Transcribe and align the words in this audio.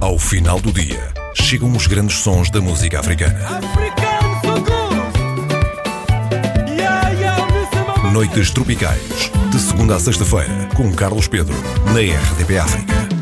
Ao 0.00 0.16
final 0.16 0.60
do 0.60 0.72
dia, 0.72 1.12
chegam 1.34 1.72
os 1.72 1.88
grandes 1.88 2.18
sons 2.18 2.50
da 2.50 2.60
música 2.60 3.00
africana. 3.00 3.60
Noites 8.12 8.52
Tropicais, 8.52 9.32
de 9.50 9.58
segunda 9.58 9.96
a 9.96 10.00
sexta-feira, 10.00 10.68
com 10.76 10.92
Carlos 10.92 11.26
Pedro, 11.26 11.56
na 11.86 11.98
RDP 11.98 12.58
África. 12.58 13.17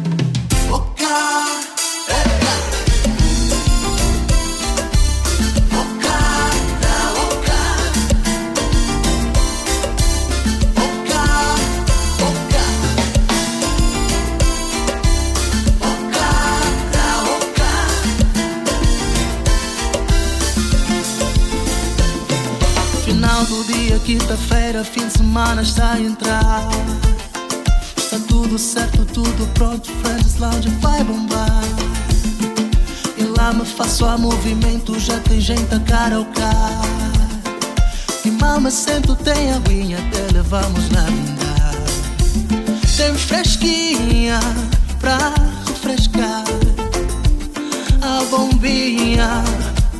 Quinta-feira, 24.06 24.84
fim 24.84 25.04
de 25.04 25.18
semana 25.18 25.62
está 25.62 25.94
a 25.94 26.00
entrar. 26.00 26.62
Está 27.96 28.20
tudo 28.28 28.56
certo, 28.56 29.04
tudo 29.04 29.52
pronto, 29.54 29.90
Friends 30.00 30.36
Lounge 30.38 30.68
vai 30.80 31.02
bombar. 31.02 31.60
E 33.18 33.24
lá 33.36 33.52
me 33.52 33.66
faço 33.66 34.04
a 34.06 34.16
movimento, 34.16 34.96
já 35.00 35.18
tem 35.18 35.40
gente 35.40 35.74
a 35.74 35.80
cara 35.80 36.14
ao. 36.14 36.26
E 38.24 38.30
mal 38.30 38.60
me 38.60 38.70
sento, 38.70 39.16
tem 39.16 39.52
aguinha, 39.52 39.98
até 39.98 40.32
levamos 40.32 40.88
na 40.90 41.02
brindar. 41.02 41.74
Tem 42.96 43.12
fresquinha 43.12 44.38
pra 45.00 45.34
refrescar. 45.66 46.44
A 48.00 48.24
bombinha, 48.30 49.42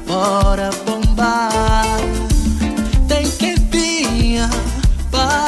bora 0.06 0.70
bombar. 0.86 1.96
para 3.36 3.55
but 5.16 5.45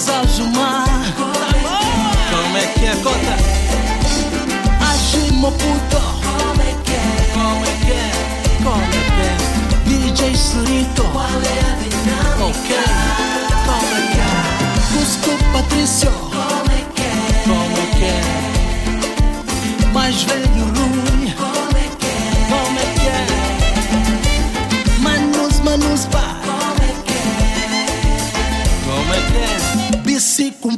Zajuma 0.00 0.84
Como 1.14 2.56
é 2.56 2.66
que 2.68 2.86
é, 2.86 2.96
cota? 3.02 3.36
Agimo 4.90 5.52
puto 5.52 6.00
Como 6.22 6.62
é 6.62 6.74
que 6.84 6.92
é? 6.92 7.30
Como 7.34 7.66
é 7.66 7.68
que 7.84 7.92
é? 7.92 8.10
Como 8.62 8.82
é 8.82 8.86
que 8.88 9.20
é? 9.20 10.08
DJ 10.08 10.34
Surito 10.36 11.02
Qual 11.12 11.26
é 11.26 11.26
a 11.28 11.76
dinâmica? 11.76 12.44
Ok 12.46 12.76
Como 13.66 13.94
é 13.94 14.08
que 14.10 14.20
é? 14.20 14.98
Cusco 14.98 15.32
Patrício 15.52 16.10
Como 16.10 16.70
é 16.70 16.82
que 16.94 17.02
é? 17.02 17.04
Como 17.44 17.76
é 17.76 17.86
que 17.94 18.04
é? 18.04 19.92
Mais 19.92 20.22
velho 20.22 20.64
Lula 20.64 21.19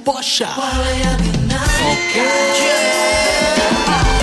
Posha. 0.05 0.49
Foca. 0.49 2.13
Yeah. 2.15 4.22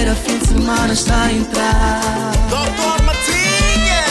quarta-feira, 0.00 0.14
fim 0.14 0.38
de 0.38 0.46
semana 0.46 0.92
está 0.92 1.24
a 1.24 1.32
entrar. 1.32 2.32
Doutor 2.48 3.02
Matinha, 3.02 4.04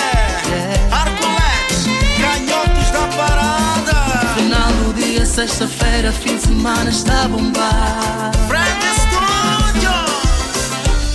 é. 0.46 0.56
yeah. 0.56 0.96
Arcoletes, 0.96 1.88
canhotos 2.22 2.92
da 2.92 3.08
parada. 3.18 3.94
Final 4.36 4.72
do 4.84 4.94
dia, 4.94 5.26
sexta-feira, 5.26 6.12
fim 6.12 6.36
de 6.36 6.44
semana 6.44 6.90
está 6.90 7.24
a 7.24 7.28
bombar. 7.28 8.32
Frank 8.48 8.86
Studio, 9.02 9.92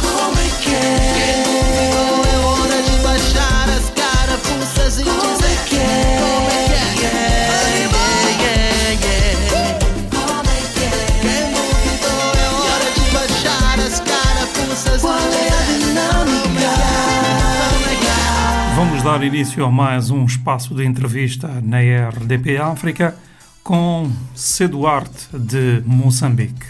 como 0.01 0.39
é 0.41 0.51
que 0.61 0.75
é? 0.75 1.44
Início 19.05 19.65
a 19.65 19.71
mais 19.71 20.11
um 20.11 20.25
espaço 20.25 20.75
de 20.75 20.83
entrevista 20.83 21.47
na 21.63 21.79
RDP 21.79 22.57
África 22.57 23.15
com 23.63 24.11
C. 24.35 24.67
Duarte 24.67 25.29
de 25.33 25.83
Moçambique. 25.85 26.67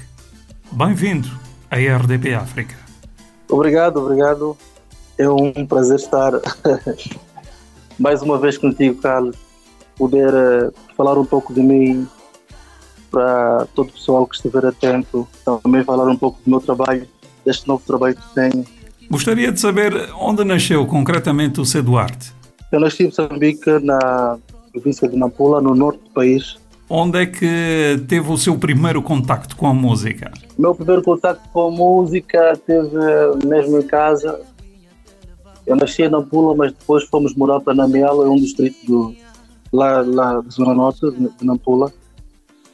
Bem-vindo 0.73 1.29
à 1.71 1.77
RDP 1.77 2.35
África. 2.35 2.75
Obrigado, 3.49 3.99
obrigado. 3.99 4.57
É 5.17 5.29
um 5.29 5.65
prazer 5.65 5.97
estar 5.97 6.33
mais 7.99 8.21
uma 8.21 8.37
vez 8.37 8.59
contigo, 8.59 9.01
Carlos. 9.01 9.37
Poder 9.97 10.35
uh, 10.35 10.75
falar 10.97 11.17
um 11.17 11.25
pouco 11.25 11.55
de 11.55 11.63
mim 11.63 12.07
para 13.13 13.67
todo 13.77 13.89
o 13.89 13.93
pessoal 13.93 14.27
que 14.27 14.35
estiver 14.35 14.67
atento, 14.67 15.27
também 15.45 15.85
falar 15.85 16.09
um 16.09 16.17
pouco 16.17 16.41
do 16.45 16.51
meu 16.51 16.61
trabalho, 16.61 17.09
deste 17.47 17.67
novo 17.69 17.83
trabalho 17.87 18.17
que 18.17 18.35
tenho. 18.35 18.67
Gostaria 19.15 19.53
de 19.53 19.61
saber 19.61 20.11
onde 20.19 20.43
nasceu 20.43 20.85
concretamente 20.89 21.61
o 21.61 21.65
C. 21.65 21.81
Duarte. 21.81 22.33
Eu 22.73 22.81
nasci 22.81 23.05
em 23.05 23.07
Moçambique, 23.07 23.71
na 23.81 24.37
província 24.73 25.09
de 25.09 25.17
Nampula, 25.17 25.61
no 25.61 25.73
norte 25.73 26.01
do 26.01 26.11
país. 26.11 26.57
Onde 26.91 27.23
é 27.23 27.27
que 27.27 28.05
teve 28.09 28.33
o 28.33 28.37
seu 28.37 28.59
primeiro 28.59 29.01
contacto 29.01 29.55
com 29.55 29.69
a 29.69 29.73
música? 29.73 30.33
O 30.59 30.63
meu 30.63 30.75
primeiro 30.75 31.01
contacto 31.01 31.49
com 31.51 31.69
a 31.69 31.71
música 31.71 32.59
teve 32.67 32.91
mesmo 33.47 33.79
em 33.79 33.87
casa. 33.87 34.41
Eu 35.65 35.77
nasci 35.77 36.03
em 36.03 36.09
Nampula, 36.09 36.57
mas 36.57 36.73
depois 36.73 37.05
fomos 37.05 37.37
morar 37.37 37.61
para 37.61 37.73
Namiela, 37.73 38.29
um 38.29 38.35
distrito 38.35 38.85
do, 38.85 39.15
lá, 39.73 40.01
lá 40.01 40.41
da 40.41 40.51
Zona 40.51 40.75
Norte 40.75 41.09
de 41.13 41.47
Nampula. 41.47 41.93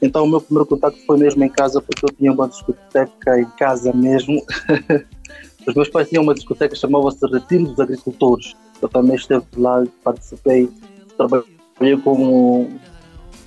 Então 0.00 0.24
o 0.24 0.26
meu 0.26 0.40
primeiro 0.40 0.64
contato 0.64 0.96
foi 1.06 1.18
mesmo 1.18 1.44
em 1.44 1.50
casa, 1.50 1.82
porque 1.82 2.02
eu 2.02 2.08
tinha 2.08 2.32
uma 2.32 2.48
discoteca 2.48 3.38
em 3.38 3.50
casa 3.58 3.92
mesmo. 3.92 4.42
Os 5.66 5.74
meus 5.74 5.88
pais 5.88 6.08
tinham 6.08 6.22
uma 6.22 6.34
discoteca 6.34 6.74
que 6.74 6.80
chamava-se 6.80 7.24
Retiro 7.26 7.64
dos 7.64 7.78
Agricultores. 7.78 8.54
Eu 8.80 8.88
também 8.88 9.16
esteve 9.16 9.44
lá, 9.56 9.84
participei, 10.02 10.68
trabalhei 11.16 11.96
como 12.02 12.68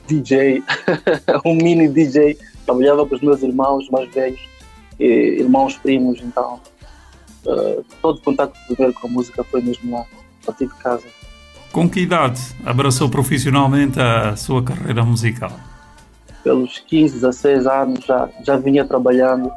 DJ, 0.07 0.63
um 1.45 1.55
mini 1.55 1.87
DJ. 1.87 2.37
Trabalhava 2.65 3.05
com 3.05 3.15
os 3.15 3.21
meus 3.21 3.41
irmãos 3.41 3.89
mais 3.89 4.09
velhos, 4.13 4.39
irmãos 4.99 5.75
primos, 5.77 6.21
então 6.21 6.61
uh, 7.45 7.83
todo 8.01 8.17
o 8.17 8.21
contato 8.21 8.57
primeiro 8.67 8.93
com 8.93 9.07
a 9.07 9.09
música 9.09 9.43
foi 9.43 9.61
mesmo 9.61 9.91
lá, 9.91 10.05
a 10.43 10.45
partir 10.45 10.67
de 10.67 10.75
casa. 10.75 11.03
Com 11.73 11.89
que 11.89 12.01
idade 12.01 12.39
abraçou 12.63 13.09
profissionalmente 13.09 13.99
a 13.99 14.35
sua 14.35 14.63
carreira 14.63 15.03
musical? 15.03 15.51
Pelos 16.43 16.77
15, 16.77 17.15
16 17.15 17.67
anos 17.67 18.05
já, 18.05 18.29
já 18.45 18.57
vinha 18.57 18.85
trabalhando 18.85 19.51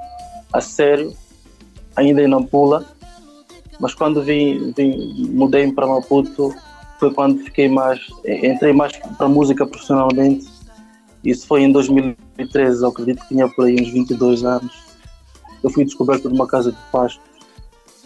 a 0.52 0.60
sério, 0.60 1.12
ainda 1.96 2.22
em 2.22 2.28
Nampula, 2.28 2.84
mas 3.80 3.94
quando 3.94 4.22
vim, 4.22 4.72
vim 4.76 5.30
mudei 5.30 5.70
para 5.72 5.86
Maputo 5.86 6.54
foi 6.98 7.12
quando 7.12 7.42
fiquei 7.44 7.68
mais, 7.68 8.00
entrei 8.24 8.72
mais 8.72 8.96
para 8.96 9.28
música 9.28 9.66
profissionalmente. 9.66 10.46
Isso 11.22 11.46
foi 11.46 11.62
em 11.62 11.72
2013, 11.72 12.82
eu 12.82 12.88
acredito 12.88 13.22
que 13.22 13.28
tinha 13.28 13.48
por 13.48 13.66
aí 13.66 13.76
uns 13.80 13.90
22 13.90 14.44
anos. 14.44 14.72
Eu 15.62 15.70
fui 15.70 15.84
descoberto 15.84 16.30
numa 16.30 16.46
casa 16.46 16.72
de 16.72 16.78
pastos. 16.90 17.22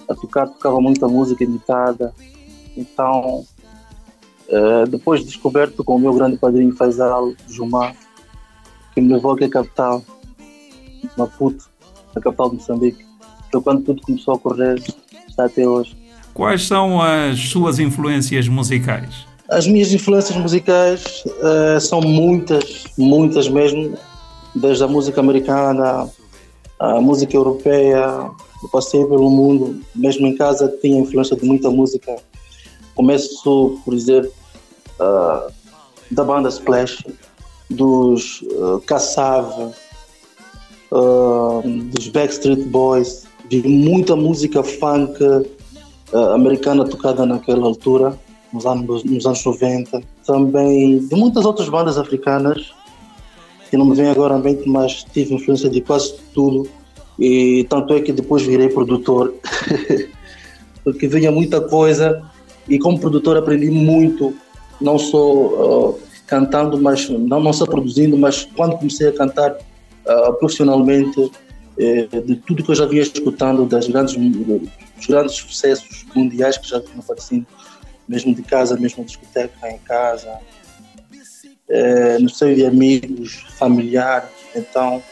A 0.08 0.14
tocar, 0.14 0.48
tocava 0.48 0.80
muita 0.80 1.06
música 1.06 1.44
imitada. 1.44 2.12
Então, 2.76 3.44
Uh, 4.50 4.84
depois 4.88 5.24
descoberto 5.24 5.84
com 5.84 5.94
o 5.94 5.98
meu 5.98 6.12
grande 6.12 6.36
padrinho 6.36 6.74
Faisal 6.74 7.32
Jumar, 7.46 7.94
que 8.92 9.00
me 9.00 9.12
levou 9.12 9.34
aqui 9.34 9.44
à 9.44 9.48
capital, 9.48 10.02
Maputo, 11.16 11.70
a 12.16 12.20
capital 12.20 12.50
de 12.50 12.56
Moçambique. 12.56 13.09
Foi 13.50 13.60
quando 13.60 13.82
tudo 13.82 14.02
começou 14.02 14.34
a 14.34 14.38
correr, 14.38 14.82
está 15.28 15.46
até 15.46 15.66
hoje. 15.66 15.96
Quais 16.34 16.66
são 16.66 17.00
as 17.02 17.38
suas 17.48 17.78
influências 17.78 18.48
musicais? 18.48 19.26
As 19.48 19.66
minhas 19.66 19.92
influências 19.92 20.36
musicais 20.36 21.24
uh, 21.26 21.80
são 21.80 22.00
muitas, 22.00 22.84
muitas 22.96 23.48
mesmo, 23.48 23.98
desde 24.54 24.84
a 24.84 24.86
música 24.86 25.20
americana, 25.20 26.08
a 26.78 27.00
música 27.00 27.36
europeia, 27.36 28.30
eu 28.62 28.68
passei 28.70 29.04
pelo 29.04 29.28
mundo, 29.28 29.80
mesmo 29.94 30.26
em 30.26 30.36
casa 30.36 30.72
tinha 30.80 31.00
influência 31.00 31.36
de 31.36 31.44
muita 31.44 31.68
música. 31.70 32.16
Começo 32.94 33.80
por 33.84 33.94
dizer 33.94 34.30
uh, 35.00 35.52
da 36.10 36.24
banda 36.24 36.48
Splash, 36.48 37.04
dos 37.68 38.42
uh, 38.42 38.82
uh, 40.92 41.62
dos 41.92 42.08
Backstreet 42.08 42.62
Boys, 42.64 43.26
vi 43.50 43.68
muita 43.68 44.14
música 44.14 44.62
funk 44.62 45.22
uh, 45.24 46.18
americana 46.32 46.84
tocada 46.84 47.26
naquela 47.26 47.66
altura, 47.66 48.16
nos 48.52 48.64
anos, 48.64 49.02
nos 49.02 49.26
anos 49.26 49.44
90. 49.44 50.00
Também 50.24 50.98
de 51.00 51.16
muitas 51.16 51.44
outras 51.44 51.68
bandas 51.68 51.98
africanas, 51.98 52.72
que 53.68 53.76
não 53.76 53.86
me 53.86 53.96
vem 53.96 54.08
agora 54.08 54.36
à 54.36 54.38
mente, 54.38 54.68
mas 54.68 55.04
tive 55.12 55.34
influência 55.34 55.68
de 55.68 55.80
quase 55.80 56.14
tudo. 56.32 56.68
E 57.18 57.66
tanto 57.68 57.92
é 57.94 58.00
que 58.00 58.12
depois 58.12 58.42
virei 58.42 58.68
produtor, 58.68 59.34
porque 60.84 61.08
vinha 61.08 61.30
muita 61.30 61.60
coisa 61.60 62.22
e 62.68 62.78
como 62.78 62.98
produtor 62.98 63.36
aprendi 63.36 63.70
muito 63.70 64.32
não 64.80 64.96
só 64.98 65.32
uh, 65.32 65.98
cantando, 66.26 66.80
mas 66.80 67.08
não, 67.10 67.40
não 67.40 67.52
só 67.52 67.66
produzindo, 67.66 68.16
mas 68.16 68.48
quando 68.56 68.78
comecei 68.78 69.08
a 69.08 69.12
cantar 69.12 69.52
uh, 69.52 70.32
profissionalmente, 70.38 71.30
de 71.76 72.36
tudo 72.36 72.62
que 72.62 72.70
eu 72.70 72.74
já 72.74 72.86
vinha 72.86 73.02
escutando, 73.02 73.64
das 73.66 73.88
grandes, 73.88 74.14
dos 74.16 75.06
grandes 75.08 75.34
sucessos 75.36 76.04
mundiais 76.14 76.58
que 76.58 76.68
já 76.68 76.80
tinham 76.80 77.00
aparecido, 77.00 77.46
mesmo 78.08 78.34
de 78.34 78.42
casa, 78.42 78.76
mesmo 78.76 79.04
discoteca, 79.04 79.68
em 79.68 79.78
casa, 79.78 80.38
uh, 81.68 82.22
no 82.22 82.28
seio 82.28 82.56
de 82.56 82.66
amigos, 82.66 83.46
familiares, 83.58 84.28
então 84.54 85.02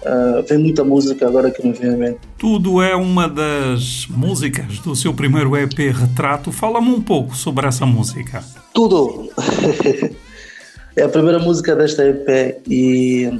Uh, 0.00 0.42
vem 0.48 0.56
muita 0.56 0.82
música 0.82 1.26
agora 1.26 1.50
que 1.50 1.62
me 1.62 1.74
vem 1.74 1.90
à 1.92 1.96
mente. 1.96 2.20
Tudo 2.38 2.80
é 2.80 2.96
uma 2.96 3.28
das 3.28 4.06
músicas 4.08 4.78
do 4.78 4.96
seu 4.96 5.12
primeiro 5.12 5.54
EP 5.54 5.76
Retrato. 5.92 6.50
Fala-me 6.50 6.88
um 6.88 7.02
pouco 7.02 7.36
sobre 7.36 7.66
essa 7.66 7.84
música. 7.84 8.42
Tudo! 8.72 9.28
é 10.96 11.02
a 11.02 11.08
primeira 11.08 11.38
música 11.38 11.76
desta 11.76 12.02
EP 12.06 12.62
e 12.66 13.30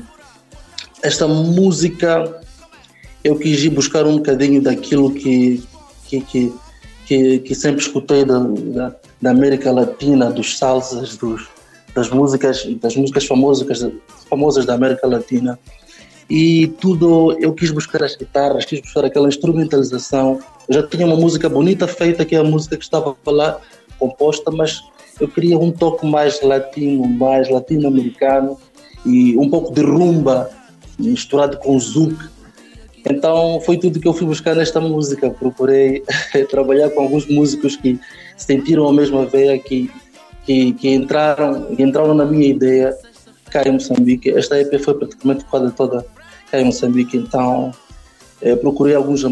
esta 1.03 1.27
música 1.27 2.41
eu 3.23 3.37
quis 3.37 3.63
ir 3.63 3.71
buscar 3.71 4.07
um 4.07 4.17
bocadinho 4.17 4.63
daquilo 4.63 5.13
que, 5.13 5.63
que, 6.07 6.21
que, 6.23 6.53
que, 7.07 7.39
que 7.41 7.55
sempre 7.55 7.83
escutei 7.83 8.25
da, 8.25 8.39
da, 8.39 8.97
da, 9.21 9.31
América 9.31 9.71
Latina, 9.71 10.31
dos 10.31 10.59
salsas, 10.59 11.17
dos, 11.17 11.49
das 11.95 12.09
músicas, 12.09 12.65
das 12.81 12.97
músicas 12.97 13.27
famosas, 13.27 13.93
famosas 14.29 14.65
da 14.65 14.75
América 14.75 15.07
Latina 15.07 15.59
e 16.31 16.69
tudo 16.81 17.37
eu 17.41 17.53
quis 17.53 17.71
buscar 17.73 18.05
as 18.05 18.15
guitarras, 18.15 18.65
quis 18.65 18.81
buscar 18.81 19.05
aquela 19.05 19.27
instrumentalização. 19.27 20.39
Eu 20.69 20.75
já 20.75 20.87
tinha 20.87 21.05
uma 21.05 21.17
música 21.17 21.49
bonita 21.49 21.89
feita, 21.89 22.25
que 22.25 22.37
é 22.37 22.39
a 22.39 22.45
música 22.45 22.77
que 22.77 22.85
estava 22.85 23.17
lá 23.27 23.59
composta, 23.99 24.51
mas 24.51 24.81
eu 25.21 25.27
queria 25.27 25.59
um 25.59 25.73
toque 25.73 26.07
mais 26.07 26.41
latino, 26.41 27.07
mais 27.07 27.51
latino-americano 27.51 28.57
e 29.05 29.37
um 29.37 29.51
pouco 29.51 29.75
de 29.75 29.83
rumba 29.83 30.49
misturado 31.01 31.59
com 31.59 31.79
zouk. 31.79 32.17
Então 33.09 33.61
foi 33.65 33.79
tudo 33.79 33.99
que 33.99 34.07
eu 34.07 34.13
fui 34.13 34.27
buscar 34.27 34.55
nesta 34.55 34.81
música. 34.81 35.31
Procurei 35.31 36.03
trabalhar 36.51 36.91
com 36.91 37.01
alguns 37.01 37.27
músicos 37.27 37.77
que 37.77 37.99
sentiram 38.37 38.89
a 38.89 38.93
mesma 38.93 39.27
veia, 39.27 39.59
que, 39.59 39.91
que, 40.45 40.73
que 40.75 40.89
entraram, 40.91 41.75
que 41.75 41.83
entraram 41.83 42.15
na 42.15 42.25
minha 42.25 42.49
ideia 42.49 42.95
cá 43.51 43.63
em 43.67 43.73
Moçambique. 43.73 44.31
Esta 44.31 44.61
EP 44.61 44.81
foi 44.81 44.95
praticamente 44.95 45.45
quase 45.45 45.73
toda 45.73 46.07
cá 46.51 46.61
em 46.61 46.65
Moçambique, 46.65 47.17
então 47.17 47.73
eh, 48.43 48.57
procurei 48.57 48.95
alguns, 48.95 49.25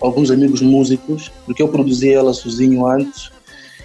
alguns 0.00 0.30
amigos 0.30 0.60
músicos, 0.60 1.30
porque 1.44 1.62
eu 1.62 1.68
produzi 1.68 2.12
ela 2.12 2.32
sozinho 2.32 2.86
antes, 2.86 3.30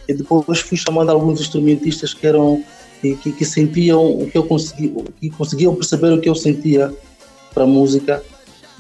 e 0.08 0.14
depois 0.14 0.60
fui 0.60 0.78
chamando 0.78 1.10
alguns 1.10 1.42
instrumentistas 1.42 2.14
que 2.14 2.26
eram 2.26 2.64
que, 3.02 3.32
que, 3.32 3.46
sentiam 3.46 4.04
o 4.22 4.30
que 4.30 4.38
eu 4.38 4.44
conseguia, 4.44 4.92
que 5.20 5.30
conseguiam 5.30 5.76
perceber 5.76 6.12
o 6.14 6.20
que 6.20 6.28
eu 6.28 6.36
sentia 6.36 6.92
para 7.54 7.66
música, 7.66 8.24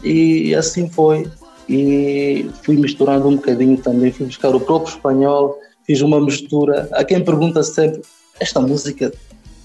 e 0.04 0.54
assim 0.56 0.90
foi. 0.90 1.30
E 1.70 2.50
fui 2.64 2.78
misturando 2.78 3.28
um 3.28 3.36
bocadinho 3.36 3.78
também, 3.78 4.12
fui 4.12 4.26
buscar 4.26 4.56
o 4.56 4.60
próprio 4.60 4.94
espanhol, 4.94 5.60
fiz 5.86 6.02
uma 6.02 6.20
mistura. 6.22 6.88
A 6.94 7.04
quem 7.04 7.24
pergunta 7.24 7.62
sempre: 7.64 8.02
esta 8.40 8.62
música 8.62 9.12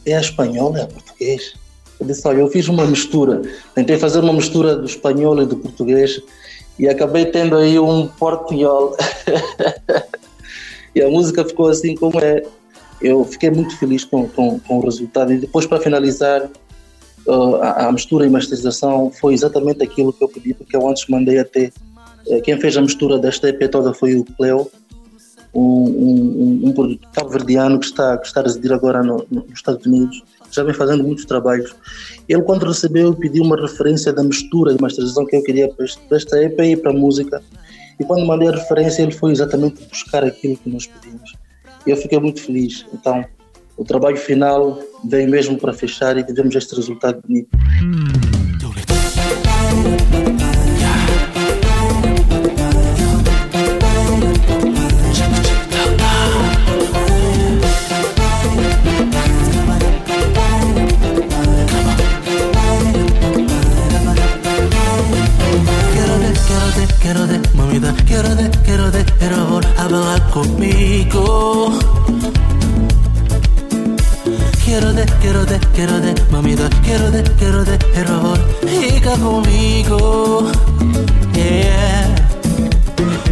é 0.04 0.16
a 0.16 0.20
espanhola, 0.20 0.80
é 0.80 0.82
a 0.82 0.86
português? 0.86 1.54
Eu 2.00 2.06
disse, 2.06 2.26
olha, 2.26 2.40
eu 2.40 2.48
fiz 2.48 2.66
uma 2.66 2.84
mistura, 2.84 3.42
tentei 3.76 3.96
fazer 3.96 4.18
uma 4.18 4.32
mistura 4.32 4.74
do 4.74 4.86
espanhol 4.86 5.40
e 5.40 5.46
do 5.46 5.56
português 5.56 6.20
e 6.78 6.88
acabei 6.88 7.26
tendo 7.26 7.56
aí 7.56 7.78
um 7.78 8.08
portunhol. 8.08 8.96
e 10.94 11.02
a 11.02 11.08
música 11.08 11.44
ficou 11.44 11.68
assim 11.68 11.94
como 11.94 12.18
é. 12.20 12.42
Eu 13.00 13.24
fiquei 13.24 13.50
muito 13.50 13.76
feliz 13.78 14.04
com, 14.04 14.28
com, 14.28 14.58
com 14.60 14.78
o 14.78 14.84
resultado. 14.84 15.32
E 15.32 15.38
depois, 15.38 15.66
para 15.66 15.80
finalizar, 15.80 16.48
uh, 17.26 17.56
a, 17.56 17.86
a, 17.86 17.92
mistura 17.92 18.26
e 18.26 18.30
masterização 18.30 19.10
foi 19.10 19.34
exatamente 19.34 19.82
aquilo 19.82 20.12
que 20.12 20.22
eu 20.22 20.28
pedi, 20.28 20.54
porque 20.54 20.76
eu 20.76 20.88
antes 20.88 21.06
mandei 21.08 21.38
até. 21.38 21.72
Uh, 22.26 22.40
quem 22.42 22.58
fez 22.60 22.76
a 22.76 22.80
mistura 22.80 23.18
desta 23.18 23.48
EP 23.48 23.70
toda 23.70 23.92
foi 23.92 24.16
o 24.16 24.24
Cleo, 24.24 24.70
um, 25.54 25.60
um, 25.60 26.68
um, 26.68 26.98
cabo-verdiano 27.12 27.78
que 27.78 27.86
está, 27.86 28.16
que 28.16 28.26
está 28.26 28.40
a 28.40 28.44
residir 28.44 28.72
agora 28.72 29.02
no, 29.02 29.26
no, 29.30 29.42
nos 29.42 29.54
Estados 29.54 29.84
Unidos 29.86 30.22
já 30.52 30.62
vem 30.62 30.74
fazendo 30.74 31.02
muitos 31.02 31.24
trabalhos. 31.24 31.74
Ele, 32.28 32.42
quando 32.42 32.66
recebeu, 32.66 33.14
pediu 33.14 33.42
uma 33.42 33.60
referência 33.60 34.12
da 34.12 34.22
mistura 34.22 34.74
de 34.74 34.80
masterização 34.80 35.24
que 35.24 35.34
eu 35.34 35.42
queria 35.42 35.68
para 35.68 35.86
esta 36.16 36.42
EP 36.42 36.60
e 36.60 36.76
para 36.76 36.90
a 36.90 36.94
música. 36.94 37.42
E 37.98 38.04
quando 38.04 38.26
mandei 38.26 38.48
a 38.48 38.52
referência, 38.52 39.02
ele 39.02 39.12
foi 39.12 39.32
exatamente 39.32 39.82
buscar 39.88 40.22
aquilo 40.22 40.56
que 40.56 40.68
nós 40.68 40.86
pedimos. 40.86 41.34
E 41.86 41.90
eu 41.90 41.96
fiquei 41.96 42.20
muito 42.20 42.42
feliz. 42.42 42.84
Então, 42.92 43.24
o 43.76 43.84
trabalho 43.84 44.16
final 44.16 44.78
vem 45.04 45.26
mesmo 45.26 45.58
para 45.58 45.72
fechar 45.72 46.16
e 46.16 46.24
tivemos 46.24 46.54
este 46.54 46.74
resultado 46.74 47.20
bonito. 47.26 47.50
quiero 67.00 67.26
de, 67.26 67.40
mamita, 67.54 67.94
quiero 68.06 68.34
de, 68.34 68.48
quiero 68.64 68.90
de, 68.90 69.04
quiero 69.18 69.60
hablar 69.76 70.30
conmigo. 70.30 71.78
Quiero 74.72 74.94
de, 74.94 75.04
quiero 75.20 75.44
de, 75.44 75.58
quiero 75.74 76.00
de, 76.00 76.14
mamita, 76.30 76.66
quiero 76.82 77.10
de, 77.10 77.22
quiero 77.38 77.62
de, 77.62 77.76
por 77.76 78.38
fica 78.66 79.10
conmigo. 79.18 80.50
Yeah. 81.34 82.14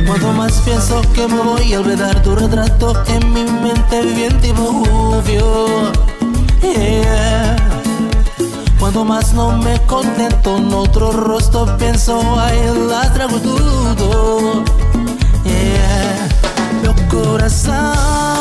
Cuanto 0.07 0.33
más 0.35 0.53
pienso 0.67 1.01
que 1.15 1.27
me 1.27 1.41
voy 1.41 1.73
a 1.73 1.81
olvidar 1.81 2.23
tu 2.23 2.35
retrato 2.35 2.93
en 3.07 3.33
mi 3.33 3.45
mente 3.45 4.03
bien 4.03 4.39
obvio. 4.59 5.91
Yeah. 6.61 7.57
Cuando 8.79 9.07
más 9.07 9.33
no 9.33 9.57
me 9.57 9.81
contento 9.87 10.59
en 10.59 10.71
otro 10.75 11.11
rostro 11.11 11.75
pienso 11.79 12.21
ay 12.39 12.59
la 12.87 13.11
trago 13.15 13.41
todo 13.41 14.63
yeah. 15.45 16.29
meu 16.83 16.95
coração 17.09 18.40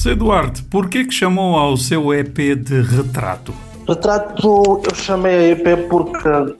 C. 0.00 0.14
Duarte, 0.14 0.62
por 0.62 0.88
que 0.88 1.04
que 1.04 1.12
chamou 1.12 1.56
ao 1.56 1.76
seu 1.76 2.14
EP 2.14 2.56
de 2.56 2.80
retrato? 2.80 3.52
Retrato, 3.86 4.80
eu 4.82 4.94
chamei 4.94 5.34
a 5.34 5.48
EP 5.48 5.88
porque 5.90 6.56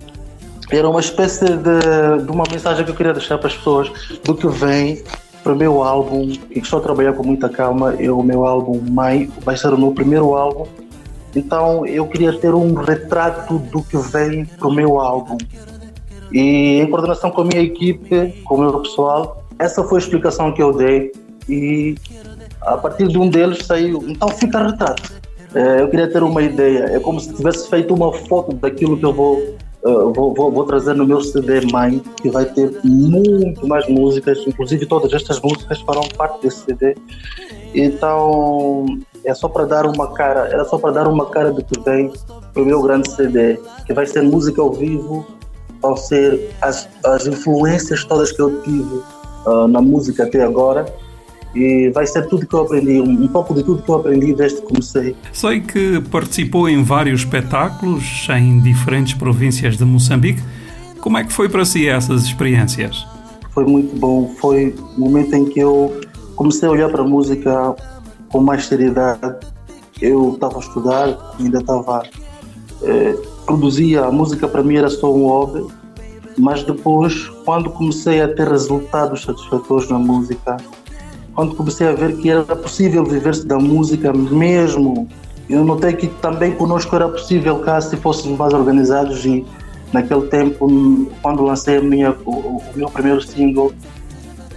era 0.70 0.86
uma 0.86 1.00
espécie 1.00 1.46
de, 1.46 2.22
de 2.22 2.30
uma 2.30 2.44
mensagem 2.52 2.84
que 2.84 2.90
eu 2.90 2.94
queria 2.94 3.14
deixar 3.14 3.38
para 3.38 3.48
as 3.48 3.56
pessoas 3.56 3.90
do 4.24 4.34
que 4.34 4.46
vem 4.46 5.02
para 5.42 5.54
o 5.54 5.56
meu 5.56 5.82
álbum 5.82 6.30
e 6.50 6.60
que 6.60 6.66
estou 6.66 6.80
a 6.80 6.82
trabalhar 6.82 7.14
com 7.14 7.22
muita 7.22 7.48
calma. 7.48 7.94
É 7.98 8.10
o 8.10 8.22
meu 8.22 8.44
álbum 8.44 8.78
Mai, 8.90 9.30
vai 9.42 9.56
ser 9.56 9.72
o 9.72 9.78
meu 9.78 9.92
primeiro 9.92 10.34
álbum. 10.34 10.66
Então 11.34 11.86
eu 11.86 12.06
queria 12.08 12.34
ter 12.34 12.52
um 12.52 12.74
retrato 12.74 13.58
do 13.58 13.82
que 13.82 13.96
vem 13.96 14.44
para 14.44 14.68
o 14.68 14.70
meu 14.70 15.00
álbum. 15.00 15.38
E 16.30 16.78
em 16.78 16.90
coordenação 16.90 17.30
com 17.30 17.40
a 17.40 17.44
minha 17.46 17.62
equipe, 17.62 18.34
com 18.44 18.56
o 18.56 18.58
meu 18.58 18.80
pessoal, 18.80 19.46
essa 19.58 19.82
foi 19.82 19.98
a 19.98 20.02
explicação 20.02 20.52
que 20.52 20.62
eu 20.62 20.74
dei. 20.76 21.10
E 21.48 21.96
a 22.62 22.76
partir 22.76 23.08
de 23.08 23.18
um 23.18 23.28
deles 23.28 23.64
saiu, 23.64 24.04
então 24.06 24.28
fica 24.28 24.66
retrato. 24.66 25.12
Eh, 25.54 25.82
Eu 25.82 25.88
queria 25.88 26.10
ter 26.10 26.22
uma 26.22 26.42
ideia, 26.42 26.84
é 26.96 27.00
como 27.00 27.20
se 27.20 27.34
tivesse 27.34 27.68
feito 27.68 27.94
uma 27.94 28.12
foto 28.12 28.54
daquilo 28.54 28.96
que 28.96 29.04
eu 29.04 29.12
vou, 29.12 29.38
eh, 29.38 30.12
vou, 30.14 30.34
vou, 30.34 30.50
vou 30.52 30.64
trazer 30.64 30.94
no 30.94 31.06
meu 31.06 31.20
CD 31.20 31.60
Mãe, 31.72 32.02
que 32.20 32.30
vai 32.30 32.44
ter 32.44 32.78
muito 32.84 33.66
mais 33.66 33.88
músicas, 33.88 34.38
inclusive 34.46 34.86
todas 34.86 35.12
estas 35.12 35.40
músicas 35.40 35.80
farão 35.80 36.06
parte 36.16 36.42
desse 36.42 36.64
CD. 36.64 36.94
Então 37.74 38.86
é 39.24 39.34
só 39.34 39.48
para 39.48 39.64
dar 39.64 39.86
uma 39.86 40.12
cara, 40.12 40.48
era 40.48 40.64
só 40.64 40.78
para 40.78 40.92
dar 40.92 41.08
uma 41.08 41.26
cara 41.26 41.52
do 41.52 41.62
que 41.62 41.78
vem 41.80 42.12
para 42.52 42.62
o 42.62 42.66
meu 42.66 42.82
grande 42.82 43.10
CD, 43.10 43.58
que 43.86 43.92
vai 43.92 44.06
ser 44.06 44.22
música 44.22 44.60
ao 44.60 44.72
vivo, 44.72 45.26
vão 45.80 45.96
ser 45.96 46.50
as, 46.60 46.88
as 47.04 47.26
influências 47.26 48.04
todas 48.04 48.32
que 48.32 48.40
eu 48.40 48.60
tive 48.62 49.00
ah, 49.46 49.68
na 49.68 49.80
música 49.80 50.24
até 50.24 50.42
agora 50.42 50.86
e 51.54 51.90
vai 51.90 52.06
ser 52.06 52.26
tudo 52.28 52.46
que 52.46 52.54
eu 52.54 52.60
aprendi, 52.60 53.00
um, 53.00 53.26
pouco 53.28 53.54
de 53.54 53.62
tudo 53.62 53.82
que 53.82 53.88
eu 53.90 53.96
aprendi 53.96 54.32
desde 54.32 54.60
que 54.60 54.66
comecei. 54.66 55.16
Sei 55.32 55.60
que 55.60 56.00
participou 56.10 56.68
em 56.68 56.82
vários 56.82 57.20
espetáculos 57.20 58.28
em 58.30 58.60
diferentes 58.60 59.14
províncias 59.14 59.76
de 59.76 59.84
Moçambique. 59.84 60.42
Como 61.00 61.18
é 61.18 61.24
que 61.24 61.32
foi 61.32 61.48
para 61.48 61.64
si 61.64 61.88
essas 61.88 62.24
experiências? 62.24 63.06
Foi 63.50 63.64
muito 63.64 63.96
bom. 63.96 64.32
Foi 64.40 64.74
o 64.96 65.00
momento 65.00 65.34
em 65.34 65.44
que 65.46 65.58
eu 65.58 66.00
comecei 66.36 66.68
a 66.68 66.70
olhar 66.70 66.88
para 66.88 67.02
a 67.02 67.06
música 67.06 67.74
com 68.28 68.40
mais 68.40 68.66
seriedade. 68.66 69.36
Eu 70.00 70.34
estava 70.34 70.56
a 70.56 70.60
estudar, 70.60 71.34
ainda 71.38 71.58
estava. 71.58 72.02
Eh, 72.82 73.16
produzia, 73.44 74.04
a 74.04 74.12
música 74.12 74.46
para 74.46 74.62
mim 74.62 74.76
era 74.76 74.88
só 74.88 75.12
um 75.12 75.24
hobby, 75.26 75.66
mas 76.38 76.62
depois, 76.62 77.28
quando 77.44 77.68
comecei 77.70 78.22
a 78.22 78.28
ter 78.32 78.48
resultados 78.48 79.22
satisfatórios 79.22 79.90
na 79.90 79.98
música, 79.98 80.56
quando 81.34 81.54
comecei 81.54 81.86
a 81.86 81.92
ver 81.92 82.16
que 82.16 82.30
era 82.30 82.44
possível 82.44 83.04
viver-se 83.04 83.46
da 83.46 83.58
música 83.58 84.12
mesmo. 84.12 85.08
Eu 85.48 85.64
notei 85.64 85.92
que 85.94 86.06
também 86.06 86.52
conosco 86.52 86.94
era 86.94 87.08
possível, 87.08 87.58
caso 87.58 87.90
se 87.90 87.96
fôssemos 87.96 88.38
mais 88.38 88.52
organizados 88.52 89.24
e 89.24 89.44
naquele 89.92 90.26
tempo, 90.28 91.10
quando 91.22 91.42
lancei 91.42 91.80
minha, 91.80 92.14
o, 92.24 92.30
o 92.30 92.62
meu 92.74 92.88
primeiro 92.88 93.20
single 93.20 93.72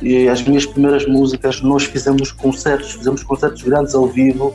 e 0.01 0.27
as 0.27 0.43
minhas 0.43 0.65
primeiras 0.65 1.07
músicas, 1.07 1.61
nós 1.61 1.85
fizemos 1.85 2.31
concertos, 2.31 2.91
fizemos 2.91 3.23
concertos 3.23 3.61
grandes 3.63 3.95
ao 3.95 4.05
vivo 4.05 4.53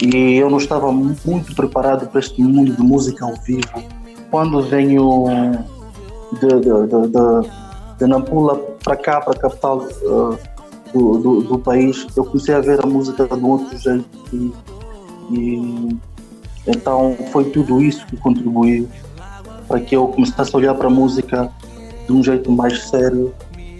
e 0.00 0.36
eu 0.36 0.50
não 0.50 0.58
estava 0.58 0.90
muito 0.90 1.54
preparado 1.54 2.08
para 2.08 2.18
este 2.18 2.42
mundo 2.42 2.74
de 2.74 2.82
música 2.82 3.24
ao 3.24 3.34
vivo. 3.36 3.84
Quando 4.30 4.62
venho 4.62 5.26
de, 6.40 6.48
de, 6.48 6.60
de, 6.60 7.08
de, 7.08 7.48
de 7.98 8.06
Nampula 8.06 8.56
para 8.82 8.96
cá, 8.96 9.20
para 9.20 9.34
a 9.34 9.38
capital, 9.38 9.78
uh, 9.78 10.38
do, 10.92 11.18
do, 11.18 11.42
do, 11.42 11.58
país, 11.58 12.06
eu 12.16 12.24
comecei 12.24 12.54
a 12.54 12.60
ver 12.60 12.84
a 12.84 12.86
música 12.86 13.26
de 13.26 13.34
um 13.34 13.50
outro 13.50 13.78
jeito 13.78 14.54
e, 15.30 15.96
então 16.66 17.16
foi 17.32 17.44
tudo 17.50 17.80
isso 17.80 18.06
que 18.06 18.16
contribuiu 18.16 18.88
para 19.66 19.80
que 19.80 19.96
eu 19.96 20.08
começasse 20.08 20.54
a 20.54 20.58
olhar 20.58 20.74
para 20.74 20.86
a 20.86 20.90
música 20.90 21.50
de 22.06 22.12
um 22.12 22.22
jeito 22.22 22.50
mais 22.50 22.88
sério, 22.88 23.32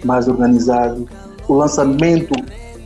mais 0.03 0.27
organizado. 0.27 1.07
O 1.47 1.53
lançamento 1.53 2.33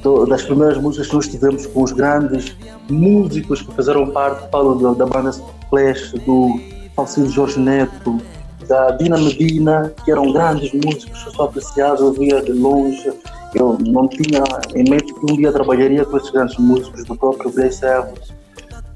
do, 0.01 0.25
das 0.25 0.43
primeiras 0.43 0.77
músicas 0.77 1.07
que 1.07 1.15
nós 1.15 1.27
tivemos 1.27 1.65
com 1.67 1.83
os 1.83 1.91
grandes 1.91 2.55
músicos 2.89 3.61
que 3.61 3.73
fizeram 3.73 4.07
parte 4.11 4.49
falo 4.51 4.75
da, 4.75 4.93
da 4.93 5.05
banda 5.05 5.31
Flash, 5.69 6.13
do 6.25 6.59
falecido 6.95 7.29
Jorge 7.29 7.59
Neto, 7.59 8.17
da 8.67 8.91
Dina 8.91 9.17
Medina, 9.17 9.93
que 10.03 10.11
eram 10.11 10.31
grandes 10.33 10.71
músicos, 10.73 11.25
eu 11.25 11.31
só 11.33 11.43
apreciava, 11.43 12.01
eu 12.01 12.11
via 12.11 12.41
de 12.41 12.51
longe 12.51 13.11
eu 13.53 13.77
não 13.79 14.07
tinha 14.07 14.43
em 14.75 14.89
mente 14.89 15.13
que 15.13 15.31
um 15.31 15.35
dia 15.35 15.51
trabalharia 15.51 16.05
com 16.05 16.17
esses 16.17 16.29
grandes 16.29 16.57
músicos, 16.57 17.05
do 17.05 17.15
próprio 17.15 17.51
Blaze 17.51 17.85
Evans, 17.85 18.33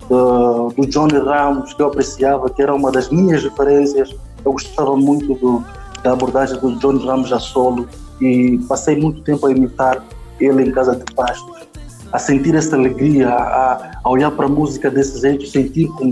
do, 0.10 0.70
do 0.70 0.88
Johnny 0.88 1.18
Ramos, 1.18 1.74
que 1.74 1.82
eu 1.82 1.88
apreciava, 1.88 2.50
que 2.50 2.62
era 2.62 2.74
uma 2.74 2.92
das 2.92 3.10
minhas 3.10 3.44
referências. 3.44 4.14
Eu 4.44 4.52
gostava 4.54 4.96
muito 4.96 5.36
do, 5.36 5.64
da 6.04 6.14
abordagem 6.14 6.60
do 6.60 6.76
Johnny 6.80 7.06
Ramos 7.06 7.32
a 7.32 7.40
solo 7.40 7.88
e 8.20 8.60
passei 8.68 8.96
muito 8.96 9.22
tempo 9.22 9.46
a 9.48 9.52
imitar 9.52 10.04
ele 10.40 10.64
em 10.64 10.72
Casa 10.72 10.96
de 10.96 11.06
Pastos, 11.14 11.62
a 12.12 12.20
sentir 12.20 12.56
essa 12.56 12.76
alegria, 12.76 13.30
a, 13.30 13.92
a 14.04 14.10
olhar 14.10 14.32
para 14.32 14.46
a 14.46 14.50
música 14.50 14.90
desse 14.90 15.22
jeito, 15.22 15.46
sentir, 15.48 15.88
com, 15.90 16.12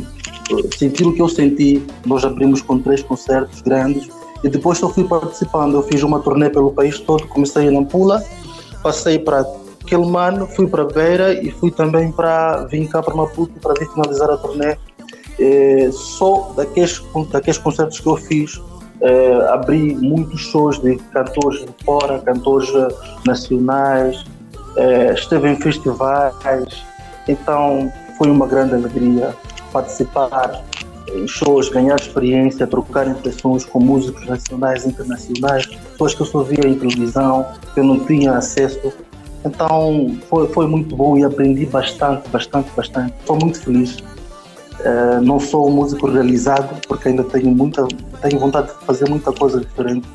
sentir 0.77 1.05
o 1.05 1.13
que 1.13 1.22
eu 1.22 1.27
senti. 1.27 1.86
Nós 2.05 2.24
abrimos 2.24 2.62
com 2.62 2.79
três 2.79 3.01
concertos 3.01 3.62
grandes 3.62 4.08
e 4.43 4.50
depois 4.50 4.79
eu 4.81 4.89
fui 4.89 5.03
participando, 5.03 5.75
eu 5.75 5.84
fiz 5.84 6.01
uma 6.03 6.19
turnê 6.19 6.50
pelo 6.50 6.72
país 6.72 7.00
todo, 7.00 7.27
comecei 7.27 7.65
em 7.65 7.72
Nampula, 7.72 8.24
passei 8.81 9.19
para 9.19 9.43
Quelimane, 9.86 10.48
fui 10.55 10.67
para 10.67 10.86
Beira 10.86 11.34
e 11.34 11.51
fui 11.51 11.72
também 11.72 12.12
para, 12.12 12.65
vim 12.65 12.86
cá 12.86 13.01
para 13.01 13.15
Maputo 13.15 13.60
para 13.60 13.74
vir 13.74 13.89
finalizar 13.89 14.29
a 14.29 14.38
turnê. 14.38 14.77
É, 15.39 15.89
só 15.91 16.53
daqueles, 16.55 17.01
daqueles 17.31 17.58
concertos 17.58 18.00
que 18.00 18.08
eu 18.08 18.17
fiz, 18.17 18.62
é, 19.01 19.34
abri 19.53 19.96
muitos 19.96 20.41
shows 20.41 20.79
de 20.79 20.98
cantores 21.13 21.62
de 21.62 21.86
fora, 21.86 22.19
cantores 22.19 22.70
nacionais, 23.25 24.25
é, 24.75 25.14
esteve 25.14 25.50
em 25.50 25.55
festivais, 25.55 26.83
então 27.27 27.92
foi 28.18 28.29
uma 28.29 28.46
grande 28.48 28.75
alegria 28.75 29.33
participar 29.72 30.61
shows, 31.27 31.69
ganhar 31.69 31.95
experiência, 31.95 32.65
trocar 32.67 33.07
impressões 33.07 33.65
com 33.65 33.79
músicos 33.79 34.25
nacionais 34.25 34.85
e 34.85 34.89
internacionais, 34.89 35.65
pessoas 35.65 36.13
que 36.13 36.22
eu 36.22 36.25
só 36.25 36.43
via 36.43 36.67
em 36.67 36.77
televisão, 36.77 37.45
que 37.74 37.79
eu 37.79 37.83
não 37.83 38.00
tinha 38.05 38.33
acesso. 38.33 38.93
Então 39.45 40.17
foi, 40.29 40.48
foi 40.50 40.67
muito 40.67 40.95
bom 40.95 41.17
e 41.17 41.24
aprendi 41.24 41.65
bastante, 41.65 42.27
bastante, 42.29 42.69
bastante. 42.75 43.13
Estou 43.19 43.37
muito 43.37 43.59
feliz. 43.59 43.98
Uh, 44.79 45.22
não 45.22 45.39
sou 45.39 45.67
um 45.67 45.72
músico 45.72 46.09
realizado, 46.09 46.79
porque 46.87 47.09
ainda 47.09 47.24
tenho, 47.24 47.51
muita, 47.51 47.85
tenho 48.22 48.39
vontade 48.39 48.67
de 48.67 48.85
fazer 48.85 49.09
muita 49.09 49.31
coisa 49.33 49.59
diferente, 49.59 50.07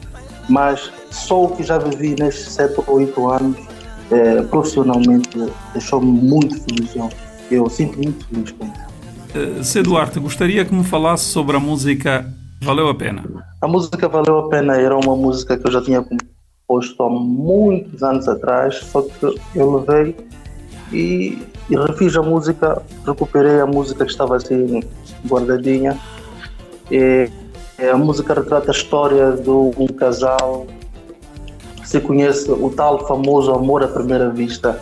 mas 0.49 0.91
só 1.11 1.45
o 1.45 1.49
que 1.51 1.63
já 1.63 1.77
vivi 1.77 2.17
nestes 2.19 2.49
7 2.53 2.75
ou 2.87 2.97
8 2.97 3.29
anos, 3.29 3.59
uh, 3.59 4.45
profissionalmente, 4.49 5.29
deixou-me 5.73 6.11
muito 6.11 6.59
feliz. 6.63 6.97
Eu, 6.97 7.11
eu 7.51 7.69
sinto 7.69 7.99
muito 7.99 8.27
feliz 8.27 8.53
com 8.53 8.65
isso. 8.65 8.94
Uh, 9.35 9.65
C. 9.65 9.83
Duarte, 9.83 10.21
gostaria 10.21 10.65
que 10.65 10.73
me 10.73 10.85
falasse 10.85 11.25
sobre 11.25 11.57
a 11.57 11.61
música 11.61 12.25
Valeu 12.63 12.89
a 12.89 12.95
Pena. 12.95 13.25
A 13.61 13.67
música 13.67 14.09
Valeu 14.09 14.39
a 14.39 14.49
Pena 14.49 14.77
era 14.77 14.97
uma 14.97 15.17
música 15.17 15.59
que 15.59 15.67
eu 15.67 15.73
já 15.73 15.83
tinha 15.83 16.03
composto 16.03 17.03
há 17.03 17.11
muitos 17.11 18.01
anos 18.03 18.29
atrás, 18.29 18.77
só 18.77 19.03
que 19.03 19.35
eu 19.57 19.77
levei 19.77 20.17
e, 20.93 21.43
e 21.69 21.77
refiz 21.77 22.17
a 22.17 22.23
música, 22.23 22.81
recuperei 23.05 23.61
a 23.61 23.67
música 23.67 24.05
que 24.05 24.11
estava 24.13 24.37
assim 24.37 24.81
guardadinha. 25.27 25.99
E 26.89 27.29
a 27.93 27.97
música 27.97 28.35
retrata 28.35 28.71
a 28.71 28.75
história 28.75 29.33
de 29.33 29.51
um 29.51 29.89
casal 29.97 30.67
que 31.81 31.89
se 31.89 32.01
conhece, 32.01 32.49
o 32.51 32.71
tal 32.71 33.05
famoso 33.07 33.53
amor 33.53 33.83
à 33.83 33.89
primeira 33.89 34.31
vista, 34.31 34.81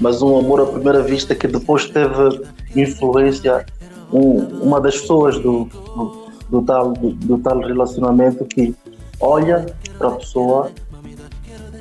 mas 0.00 0.20
um 0.22 0.38
amor 0.38 0.60
à 0.60 0.66
primeira 0.66 1.02
vista 1.02 1.36
que 1.36 1.46
depois 1.46 1.88
teve 1.88 2.42
influência 2.74 3.64
um, 4.12 4.38
uma 4.62 4.80
das 4.80 5.00
pessoas 5.00 5.38
do, 5.38 5.64
do, 5.64 6.32
do 6.48 6.62
tal, 6.62 6.92
do, 6.92 7.10
do, 7.12 7.38
tal 7.38 7.60
relacionamento 7.60 8.44
que 8.44 8.74
olha 9.20 9.66
para 9.98 10.08
a 10.08 10.12
pessoa, 10.12 10.70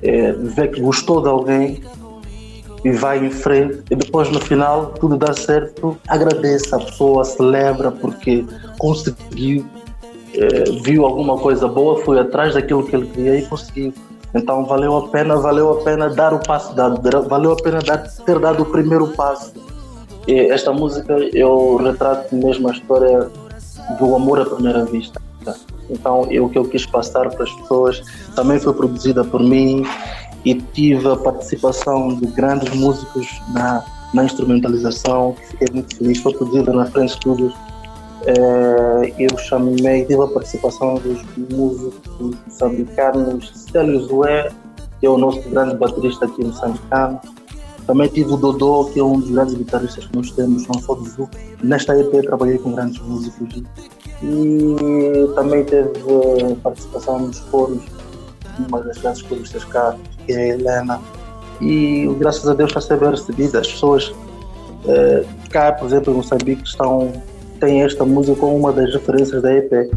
é, 0.01 0.31
vê 0.31 0.67
que 0.67 0.79
gostou 0.79 1.21
de 1.21 1.27
alguém 1.27 1.83
e 2.83 2.91
vai 2.91 3.23
em 3.23 3.29
frente 3.29 3.83
e 3.91 3.95
depois 3.95 4.31
no 4.31 4.39
final 4.39 4.87
tudo 4.99 5.17
dá 5.17 5.33
certo, 5.33 5.97
agradece 6.07 6.73
a 6.73 6.79
pessoa, 6.79 7.23
celebra 7.23 7.91
porque 7.91 8.45
conseguiu, 8.79 9.65
é, 10.33 10.71
viu 10.83 11.05
alguma 11.05 11.37
coisa 11.37 11.67
boa, 11.67 12.03
foi 12.03 12.19
atrás 12.19 12.53
daquilo 12.53 12.85
que 12.85 12.95
ele 12.95 13.07
queria 13.07 13.39
e 13.39 13.45
conseguiu. 13.45 13.93
Então 14.33 14.65
valeu 14.65 14.95
a 14.95 15.09
pena, 15.09 15.35
valeu 15.35 15.71
a 15.73 15.83
pena 15.83 16.09
dar 16.09 16.33
o 16.33 16.39
passo 16.39 16.73
dado, 16.73 17.01
valeu 17.27 17.51
a 17.51 17.55
pena 17.57 17.79
dar, 17.79 17.97
ter 18.25 18.39
dado 18.39 18.63
o 18.63 18.65
primeiro 18.65 19.09
passo 19.09 19.53
e 20.27 20.39
esta 20.51 20.71
música 20.71 21.13
eu 21.33 21.77
retrato 21.77 22.35
mesmo 22.35 22.69
a 22.69 22.71
história 22.71 23.29
do 23.99 24.15
amor 24.15 24.39
à 24.39 24.45
primeira 24.45 24.85
vista. 24.85 25.19
Então, 25.89 26.25
eu, 26.31 26.45
o 26.45 26.49
que 26.49 26.57
eu 26.57 26.65
quis 26.65 26.85
passar 26.85 27.29
para 27.29 27.43
as 27.43 27.51
pessoas 27.51 28.01
também 28.35 28.59
foi 28.59 28.73
produzida 28.73 29.23
por 29.23 29.41
mim 29.41 29.83
e 30.45 30.55
tive 30.55 31.07
a 31.09 31.15
participação 31.15 32.15
de 32.15 32.27
grandes 32.27 32.73
músicos 32.73 33.27
na, 33.53 33.83
na 34.13 34.23
instrumentalização, 34.23 35.33
que 35.33 35.47
fiquei 35.47 35.67
muito 35.73 35.97
feliz. 35.97 36.19
Foi 36.19 36.33
produzida 36.33 36.71
na 36.71 36.85
Frente 36.85 37.13
Studios. 37.13 37.53
É, 38.25 39.13
eu 39.17 39.37
chamei, 39.37 40.05
tive 40.05 40.21
a 40.21 40.27
participação 40.27 40.95
dos 40.95 41.19
músicos 41.49 42.37
moçambicanos, 42.47 43.51
Célio 43.71 43.99
Zué, 44.01 44.49
que 44.99 45.07
é 45.07 45.09
o 45.09 45.17
nosso 45.17 45.41
grande 45.49 45.75
baterista 45.75 46.25
aqui 46.25 46.41
no 46.41 46.49
Moçambicano 46.49 47.19
também 47.91 48.07
tive 48.07 48.31
o 48.31 48.37
Dodô, 48.37 48.85
que 48.85 49.01
é 49.01 49.03
um 49.03 49.19
dos 49.19 49.29
grandes 49.31 49.53
guitarristas 49.53 50.07
que 50.07 50.15
nós 50.15 50.31
temos, 50.31 50.65
não 50.65 50.79
só 50.79 50.95
do 50.95 51.03
Zouk. 51.09 51.37
Nesta 51.61 51.93
EP 51.99 52.23
trabalhei 52.23 52.57
com 52.57 52.71
grandes 52.71 53.01
músicos. 53.01 53.63
E 54.23 55.27
também 55.35 55.65
teve 55.65 55.91
participação 56.63 57.19
nos 57.19 57.41
coros, 57.41 57.83
uma 58.69 58.79
das 58.79 58.97
grandes 58.99 59.21
coristas 59.23 59.65
cá, 59.65 59.93
que 60.25 60.31
é 60.31 60.37
a 60.37 60.47
Helena. 60.55 61.01
E 61.59 62.07
graças 62.17 62.47
a 62.47 62.53
Deus 62.53 62.73
está 62.73 62.95
a 62.95 63.09
recebida. 63.09 63.59
As 63.59 63.67
pessoas 63.67 64.15
eh, 64.87 65.25
cá, 65.49 65.73
por 65.73 65.87
exemplo, 65.87 66.13
em 66.13 66.15
Moçambique, 66.15 66.63
estão, 66.63 67.11
têm 67.59 67.83
esta 67.83 68.05
música 68.05 68.39
como 68.39 68.55
uma 68.55 68.71
das 68.71 68.93
referências 68.93 69.41
da 69.41 69.53
EP. 69.53 69.91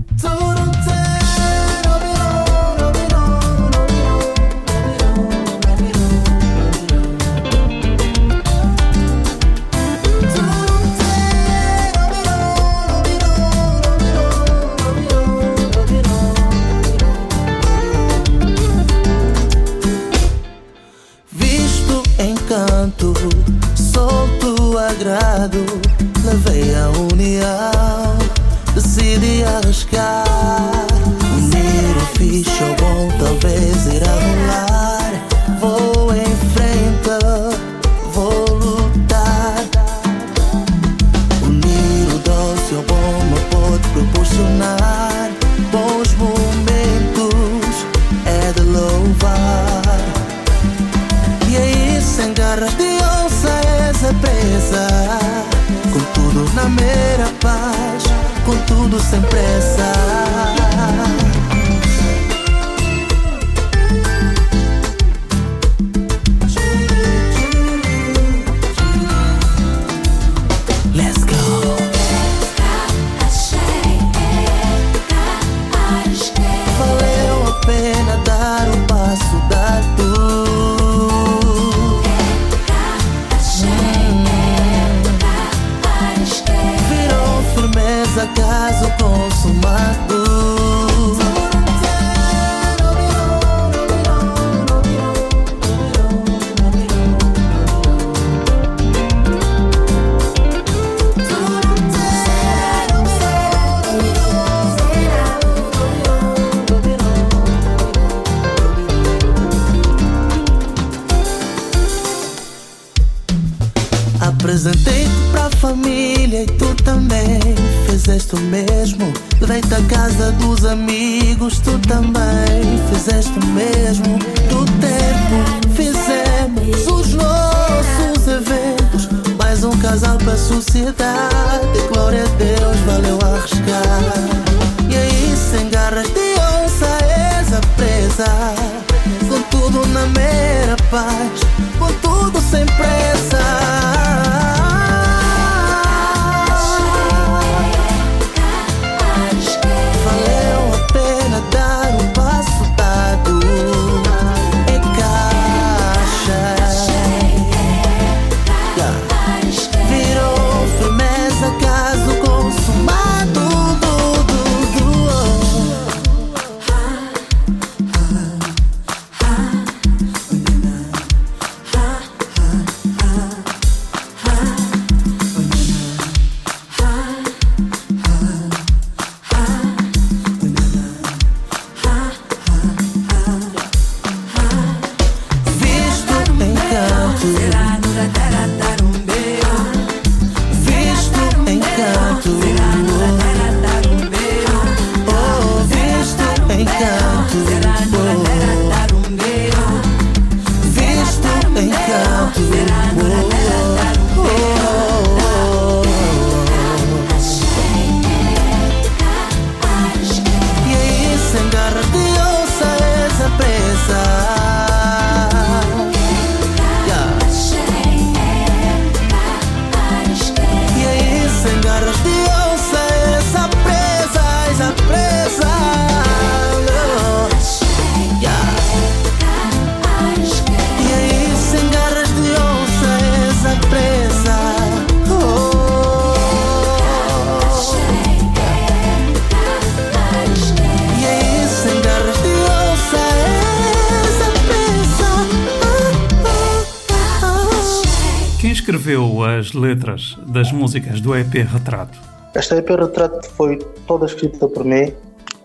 Letras 249.55 250.17
das 250.27 250.53
músicas 250.53 251.01
do 251.01 251.15
EP 251.17 251.35
Retrato? 251.35 251.99
Esta 252.35 252.57
EP 252.57 252.69
Retrato 252.69 253.29
foi 253.31 253.59
toda 253.87 254.07
escrita 254.07 254.49
por 254.49 254.65
mim, 254.65 254.93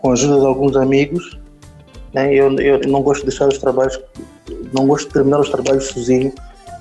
com 0.01 0.09
a 0.09 0.13
ajuda 0.13 0.39
de 0.39 0.45
alguns 0.45 0.75
amigos. 0.75 1.39
Né? 2.13 2.33
Eu, 2.33 2.55
eu 2.59 2.79
não 2.87 3.01
gosto 3.01 3.21
de 3.21 3.29
deixar 3.29 3.47
os 3.47 3.57
trabalhos, 3.57 3.99
não 4.73 4.87
gosto 4.87 5.07
de 5.07 5.13
terminar 5.13 5.39
os 5.39 5.49
trabalhos 5.49 5.87
sozinho, 5.87 6.33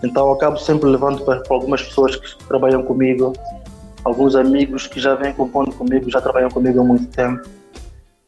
então 0.03 0.33
acabo 0.33 0.57
sempre 0.59 0.89
levando 0.89 1.25
para, 1.25 1.41
para 1.41 1.55
algumas 1.55 1.83
pessoas 1.83 2.17
que 2.17 2.45
trabalham 2.47 2.83
comigo, 2.83 3.33
alguns 4.05 4.35
amigos 4.35 4.87
que 4.87 5.01
já 5.01 5.15
vêm 5.15 5.33
compondo 5.33 5.73
comigo, 5.73 6.11
já 6.11 6.21
trabalham 6.21 6.51
comigo 6.51 6.81
há 6.81 6.85
muito 6.85 7.07
tempo. 7.09 7.49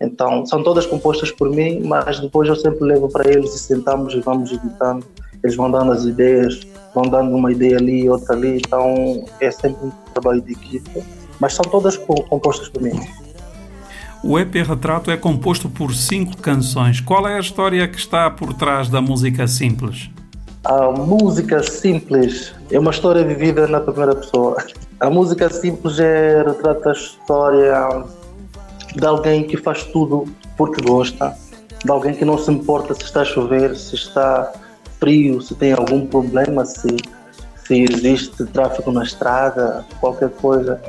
Então, 0.01 0.47
são 0.47 0.63
todas 0.63 0.87
compostas 0.87 1.31
por 1.31 1.51
mim, 1.51 1.81
mas 1.85 2.21
depois 2.21 2.49
eu 2.49 2.57
sempre 2.57 2.85
levo 2.85 3.09
para 3.09 3.31
eles 3.31 3.55
e 3.55 3.59
sentamos 3.59 4.15
e 4.15 4.21
vamos 4.21 4.51
editando. 4.51 5.05
Eles 5.43 5.57
vão 5.57 5.71
dando 5.71 5.93
as 5.93 6.05
ideias, 6.05 6.61
vão 6.95 7.05
dando 7.05 7.35
uma 7.35 7.53
ideia 7.53 7.77
ali, 7.77 8.09
outra 8.09 8.35
ali, 8.35 8.59
então 8.59 9.25
é 9.41 9.51
sempre 9.51 9.87
um 9.87 9.91
trabalho 10.13 10.41
de 10.41 10.53
equipe, 10.53 11.03
mas 11.39 11.55
são 11.55 11.65
todas 11.65 11.97
compostas 11.97 12.69
por 12.69 12.83
mim. 12.83 13.01
O 14.23 14.39
EP 14.39 14.55
Retrato 14.57 15.11
é 15.11 15.17
composto 15.17 15.69
por 15.71 15.95
cinco 15.95 16.37
canções. 16.37 17.01
Qual 17.01 17.27
é 17.27 17.37
a 17.37 17.41
história 17.41 17.89
que 17.89 17.99
está 17.99 18.31
por 18.31 18.53
trás 18.53 18.91
da 18.91 19.01
música 19.01 19.47
simples? 19.47 20.11
A 20.63 20.91
música 20.91 21.63
simples 21.63 22.53
é 22.71 22.79
uma 22.79 22.91
história 22.91 23.25
vivida 23.25 23.67
na 23.67 23.81
primeira 23.81 24.15
pessoa. 24.15 24.59
A 25.01 25.09
música 25.09 25.49
simples 25.49 25.99
é, 25.99 26.43
retrata 26.43 26.91
a 26.91 26.93
história 26.93 28.05
de 28.95 29.07
alguém 29.07 29.45
que 29.45 29.57
faz 29.57 29.85
tudo 29.85 30.27
porque 30.55 30.83
gosta, 30.83 31.35
de 31.83 31.91
alguém 31.91 32.13
que 32.13 32.27
não 32.27 32.37
se 32.37 32.51
importa 32.51 32.93
se 32.93 33.05
está 33.05 33.23
a 33.23 33.25
chover, 33.25 33.75
se 33.75 33.95
está 33.95 34.53
frio, 35.01 35.41
se 35.41 35.55
tem 35.55 35.73
algum 35.73 36.07
problema, 36.07 36.65
se, 36.65 36.97
se 37.67 37.83
existe 37.83 38.45
tráfego 38.47 38.93
na 38.93 39.03
estrada, 39.03 39.85
qualquer 40.01 40.31
coisa. 40.31 40.81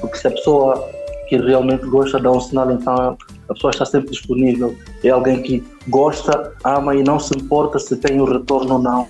Porque 0.00 0.18
se 0.18 0.28
a 0.28 0.30
pessoa 0.30 0.88
que 1.28 1.36
realmente 1.38 1.86
gosta 1.86 2.20
dá 2.20 2.30
um 2.30 2.40
sinal, 2.40 2.70
então 2.70 3.16
a 3.48 3.54
pessoa 3.54 3.70
está 3.70 3.84
sempre 3.84 4.10
disponível. 4.10 4.74
É 5.02 5.08
alguém 5.08 5.42
que 5.42 5.64
gosta, 5.88 6.52
ama 6.62 6.94
e 6.94 7.02
não 7.02 7.18
se 7.18 7.36
importa 7.36 7.78
se 7.78 7.96
tem 7.96 8.20
um 8.20 8.24
retorno 8.24 8.74
ou 8.74 8.78
não. 8.78 9.06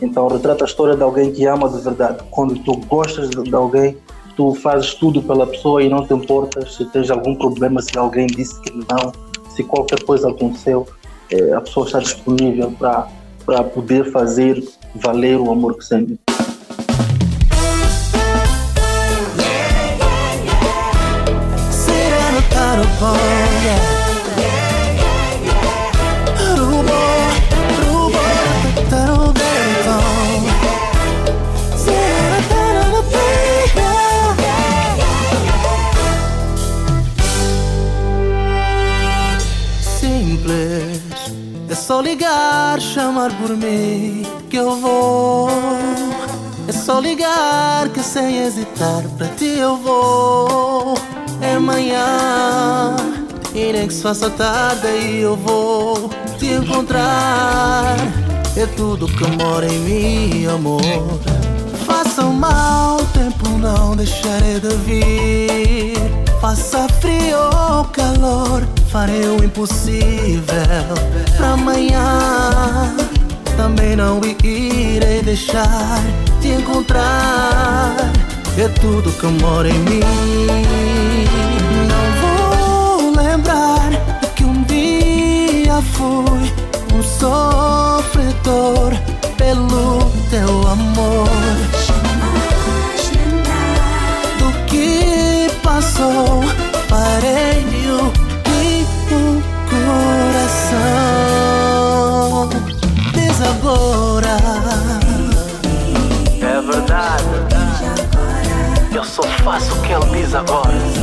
Então 0.00 0.26
retrata 0.26 0.64
a 0.64 0.66
história 0.66 0.96
de 0.96 1.02
alguém 1.02 1.32
que 1.32 1.46
ama 1.46 1.68
de 1.68 1.80
verdade. 1.80 2.18
Quando 2.30 2.58
tu 2.64 2.76
gostas 2.88 3.30
de 3.30 3.54
alguém, 3.54 3.96
tu 4.36 4.54
fazes 4.54 4.94
tudo 4.94 5.22
pela 5.22 5.46
pessoa 5.46 5.82
e 5.82 5.88
não 5.88 6.04
te 6.04 6.12
importas 6.12 6.74
se 6.74 6.84
tens 6.86 7.10
algum 7.10 7.34
problema, 7.36 7.80
se 7.80 7.96
alguém 7.96 8.26
disse 8.26 8.60
que 8.62 8.72
não, 8.72 9.12
se 9.50 9.62
qualquer 9.62 10.02
coisa 10.02 10.28
aconteceu, 10.28 10.86
é, 11.30 11.52
a 11.52 11.60
pessoa 11.60 11.86
está 11.86 12.00
disponível 12.00 12.72
para 12.72 13.08
para 13.44 13.64
poder 13.64 14.10
fazer 14.10 14.62
valer 14.94 15.38
o 15.38 15.50
amor 15.50 15.76
que 15.76 15.84
sente. 15.84 16.18
Chamar 43.22 43.30
por 43.38 43.56
mim 43.56 44.22
que 44.50 44.56
eu 44.56 44.76
vou. 44.76 45.48
É 46.66 46.72
só 46.72 46.98
ligar 46.98 47.88
que 47.90 48.02
sem 48.02 48.38
hesitar 48.38 49.02
para 49.16 49.28
ti 49.28 49.58
eu 49.58 49.76
vou. 49.76 50.94
É 51.40 51.58
manhã 51.58 52.96
e 53.54 53.72
nem 53.72 53.86
que 53.86 53.94
se 53.94 54.02
faça 54.02 54.30
tarde 54.30 54.86
aí 54.86 55.20
eu 55.20 55.36
vou 55.36 56.10
te 56.38 56.46
encontrar. 56.46 57.96
É 58.56 58.66
tudo 58.76 59.06
que 59.06 59.26
mora 59.42 59.66
em 59.66 59.78
mim, 59.78 60.46
amor. 60.46 60.80
Faça 61.86 62.22
mal, 62.24 62.98
tempo 63.12 63.48
não 63.58 63.96
deixarei 63.96 64.60
de 64.60 64.74
vir. 64.76 65.94
Faça 66.40 66.88
frio 67.00 67.38
ou 67.38 67.84
calor, 67.86 68.66
farei 68.92 69.26
o 69.26 69.42
impossível. 69.42 70.44
Pra 71.38 71.52
amanhã 71.52 72.94
também 73.56 73.96
não 73.96 74.20
irei 74.44 75.22
deixar 75.22 75.98
te 76.42 76.48
encontrar. 76.48 77.96
É 78.58 78.68
tudo 78.80 79.10
que 79.12 79.26
mora 79.42 79.70
em 79.70 79.78
mim. 79.78 80.00
Não 81.88 82.04
vou 82.20 83.16
lembrar 83.16 83.90
que 84.36 84.44
um 84.44 84.62
dia 84.64 85.80
fui 85.94 86.52
um 86.94 87.02
sofredor 87.02 88.92
pelo 89.38 90.10
teu 90.28 90.68
amor. 90.68 91.28
Do 94.38 94.52
que 94.66 95.50
passou, 95.62 96.44
parei 96.90 97.62
o 97.88 97.92
o 98.02 98.21
coração 100.72 102.48
diz 103.12 103.40
agora. 103.42 104.36
É 106.40 106.60
verdade. 106.60 107.24
Eu 108.94 109.04
só 109.04 109.22
faço 109.44 109.74
o 109.74 109.82
que 109.82 109.92
ele 109.92 110.06
diz 110.22 110.34
agora. 110.34 111.01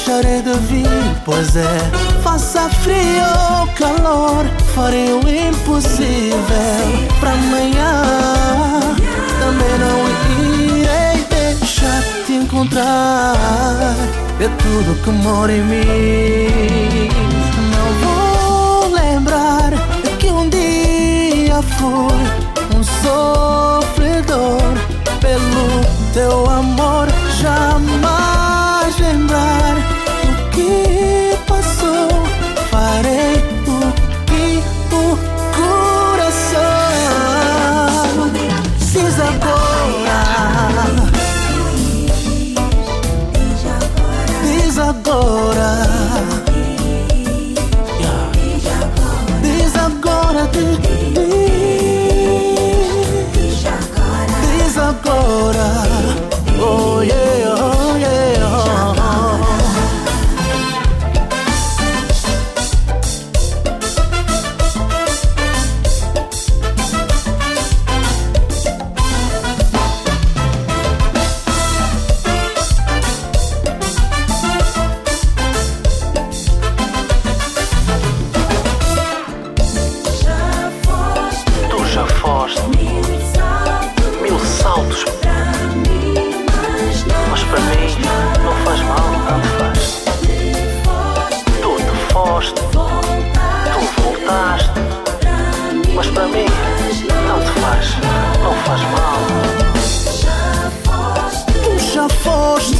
Deixarei 0.00 0.42
de 0.42 0.54
vir. 0.60 0.86
Pois 1.24 1.56
é, 1.56 1.78
faça 2.22 2.68
frio 2.68 2.96
ou 3.60 3.66
calor, 3.74 4.46
farei 4.74 5.12
o 5.12 5.20
impossível 5.20 6.38
pra 7.18 7.32
amanhã. 7.32 8.02
Também 9.38 9.78
não 9.78 9.98
irei 10.78 11.24
deixar 11.28 12.02
te 12.26 12.32
encontrar. 12.32 13.36
É 14.40 14.48
tudo 14.48 15.02
que 15.02 15.10
mora 15.10 15.52
em 15.52 15.62
mim. 15.62 17.08
Não 17.74 17.88
vou 18.00 18.94
lembrar 18.94 19.72
que 20.18 20.28
um 20.28 20.48
dia 20.48 21.60
fui 21.76 22.20
um 22.74 22.82
sofredor 23.02 24.62
pelo 25.20 25.84
teu 26.14 26.48
amor. 26.48 27.08
Jamais 27.38 28.39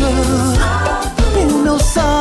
sorriso 0.01 0.55
e 1.39 1.53
o 1.53 1.59
meu 1.59 1.79
sorriso 1.79 2.20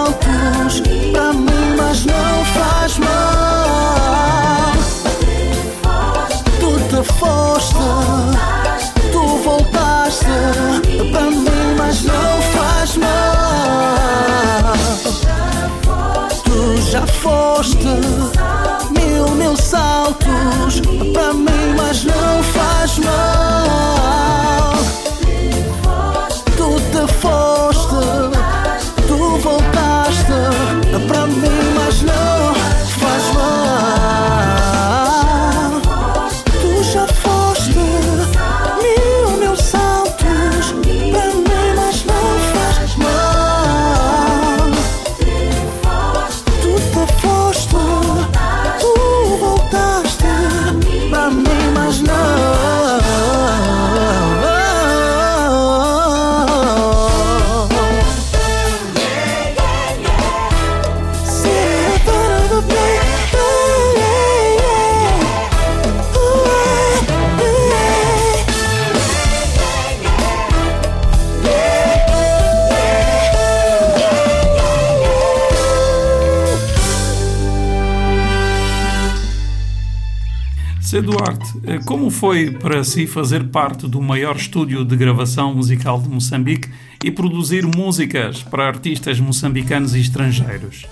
C. 80.89 81.03
Duarte, 81.03 81.53
eh, 81.67 81.79
como 81.85 82.09
foi 82.09 82.49
para 82.49 82.83
si 82.83 83.05
fazer 83.05 83.49
parte 83.49 83.87
do 83.87 84.01
maior 84.01 84.35
estúdio 84.35 84.83
de 84.83 84.95
gravação 84.95 85.53
musical 85.53 85.99
de 85.99 86.09
Moçambique 86.09 86.67
e 87.05 87.11
produzir 87.11 87.63
músicas 87.63 88.41
para 88.41 88.65
artistas 88.65 89.19
moçambicanos 89.19 89.93
e 89.93 90.01
estrangeiros? 90.01 90.87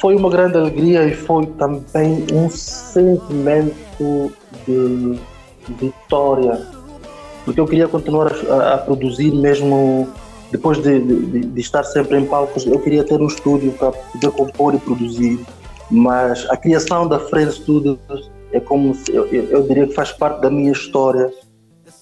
Foi 0.00 0.16
uma 0.16 0.28
grande 0.28 0.58
alegria 0.58 1.06
e 1.06 1.14
foi 1.14 1.46
também 1.46 2.26
um 2.32 2.50
sentimento 2.50 4.32
de 4.66 5.16
vitória, 5.78 6.66
porque 7.44 7.60
eu 7.60 7.66
queria 7.68 7.86
continuar 7.86 8.32
a, 8.50 8.74
a 8.74 8.78
produzir 8.78 9.30
mesmo 9.30 10.08
depois 10.50 10.76
de, 10.82 10.98
de, 10.98 11.40
de, 11.46 11.60
estar 11.60 11.84
sempre 11.84 12.18
em 12.18 12.26
palcos, 12.26 12.66
eu 12.66 12.80
queria 12.80 13.04
ter 13.04 13.20
um 13.20 13.28
estúdio 13.28 13.70
para 13.70 13.92
poder 13.92 14.32
compor 14.32 14.74
e 14.74 14.78
produzir. 14.78 15.38
Mas 15.88 16.44
a 16.50 16.56
criação 16.56 17.06
da 17.06 17.20
Friends 17.20 17.54
Studios 17.54 17.98
é 18.52 18.60
como 18.60 18.94
se, 18.94 19.14
eu, 19.14 19.26
eu, 19.26 19.62
diria 19.62 19.86
que 19.86 19.94
faz 19.94 20.12
parte 20.12 20.40
da 20.40 20.50
minha 20.50 20.72
história. 20.72 21.30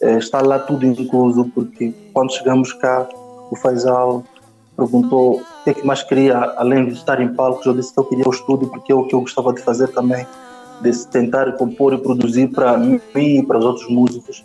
É, 0.01 0.19
está 0.19 0.41
lá 0.41 0.59
tudo 0.59 0.85
incluso, 0.85 1.51
porque 1.55 1.93
quando 2.13 2.33
chegamos 2.33 2.73
cá, 2.73 3.09
o 3.51 3.57
Faisal 3.57 4.23
perguntou 4.77 5.41
o 5.41 5.65
que 5.65 5.71
é 5.71 5.75
que 5.75 5.87
mais 5.87 6.03
queria, 6.03 6.37
além 6.57 6.87
de 6.87 6.93
estar 6.93 7.21
em 7.21 7.33
palcos. 7.35 7.65
Eu 7.65 7.75
disse 7.75 7.93
que 7.93 7.99
eu 7.99 8.05
queria 8.05 8.25
o 8.27 8.31
estúdio, 8.31 8.69
porque 8.69 8.93
é 8.93 8.95
o 8.95 9.05
que 9.05 9.15
eu 9.15 9.21
gostava 9.21 9.53
de 9.53 9.63
fazer 9.63 9.89
também, 9.89 10.27
de 10.83 11.07
tentar 11.09 11.51
compor 11.53 11.95
e 11.95 11.99
produzir 11.99 12.49
para 12.49 12.77
mim 12.77 13.01
e 13.15 13.43
para 13.43 13.59
os 13.59 13.65
outros 13.65 13.89
músicos. 13.89 14.45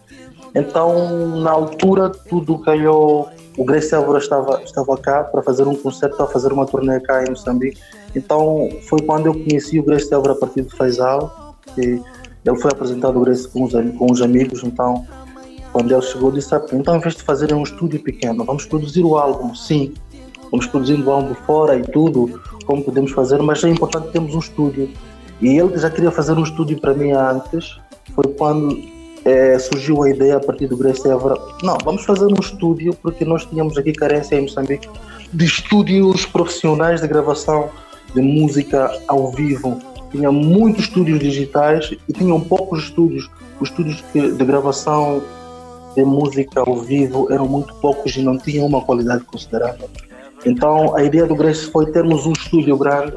Então, 0.56 1.40
na 1.42 1.52
altura, 1.52 2.10
tudo 2.10 2.58
calhou. 2.60 3.30
O 3.58 3.66
Grace 3.66 3.94
Álvaro 3.94 4.18
estava, 4.18 4.62
estava 4.64 4.98
cá 4.98 5.24
para 5.24 5.42
fazer 5.44 5.68
um 5.68 5.76
concerto, 5.76 6.16
para 6.16 6.28
fazer 6.28 6.54
uma 6.54 6.66
turnê 6.66 7.00
cá 7.02 7.24
em 7.24 7.30
Moçambique. 7.30 7.80
Então, 8.16 8.70
foi 8.88 9.02
quando 9.02 9.28
eu 9.28 9.34
conheci 9.34 9.80
o 9.80 9.84
Grace 9.84 10.14
Álvaro 10.14 10.34
a 10.34 10.38
partir 10.38 10.62
do 10.64 10.76
Faisal. 10.76 11.41
E 11.78 12.02
ele 12.44 12.60
foi 12.60 12.72
apresentado 12.72 13.20
Grace 13.22 13.48
com 13.48 13.64
os, 13.64 13.74
com 13.74 14.12
os 14.12 14.22
amigos. 14.22 14.64
Então, 14.64 15.06
quando 15.72 15.92
ele 15.92 16.02
chegou, 16.02 16.32
disse: 16.32 16.54
ah, 16.54 16.64
então, 16.74 16.96
em 16.96 17.00
vez 17.00 17.16
de 17.16 17.24
fazer 17.24 17.54
um 17.54 17.64
estúdio 17.64 18.02
pequeno, 18.02 18.44
vamos 18.44 18.66
produzir 18.66 19.04
o 19.04 19.18
álbum. 19.18 19.54
Sim, 19.56 19.94
vamos 20.50 20.68
produzindo 20.68 21.08
o 21.08 21.12
álbum 21.12 21.34
fora 21.46 21.78
e 21.78 21.84
tudo, 21.84 22.40
como 22.66 22.84
podemos 22.84 23.12
fazer, 23.12 23.42
mas 23.42 23.64
é 23.64 23.70
importante 23.70 24.12
termos 24.12 24.36
um 24.36 24.40
estúdio. 24.40 24.90
E 25.42 25.58
ele 25.58 25.78
já 25.78 25.90
queria 25.90 26.12
fazer 26.12 26.34
um 26.34 26.44
estúdio 26.44 26.80
para 26.80 26.94
mim 26.94 27.12
antes. 27.12 27.80
Foi 28.14 28.26
quando 28.38 28.78
é, 29.26 29.58
surgiu 29.60 30.04
a 30.04 30.10
ideia 30.10 30.38
a 30.38 30.40
partir 30.40 30.68
do 30.68 30.78
Grace 30.78 31.08
Évora, 31.08 31.36
não, 31.64 31.78
vamos 31.84 32.04
fazer 32.04 32.26
um 32.26 32.40
estúdio, 32.40 32.94
porque 33.02 33.24
nós 33.24 33.46
tínhamos 33.46 33.78
aqui 33.78 33.94
carência 33.94 34.36
em 34.36 34.42
Moçambique 34.42 34.90
de 35.32 35.46
estúdios 35.46 36.26
profissionais 36.26 37.02
de 37.02 37.08
gravação 37.08 37.70
de 38.14 38.22
música 38.22 38.92
ao 39.08 39.32
vivo. 39.32 39.80
Tinha 40.12 40.32
muitos 40.32 40.86
estúdios 40.86 41.20
digitais 41.20 41.94
e 42.08 42.14
tinham 42.14 42.40
poucos 42.40 42.84
estúdios. 42.84 43.30
Os 43.60 43.70
estúdios 43.70 44.04
de 44.14 44.46
gravação 44.46 45.22
de 45.96 46.04
música 46.04 46.62
ao 46.66 46.78
vivo 46.78 47.32
eram 47.32 47.48
muito 47.48 47.74
poucos 47.76 48.16
e 48.16 48.22
não 48.22 48.38
tinham 48.38 48.66
uma 48.66 48.82
qualidade 48.82 49.24
considerável. 49.24 49.90
Então 50.46 50.96
a 50.96 51.04
ideia 51.04 51.26
do 51.26 51.36
Grace 51.36 51.70
foi 51.70 51.92
termos 51.92 52.26
um 52.26 52.34
estúdio 52.34 52.78
grande 52.78 53.14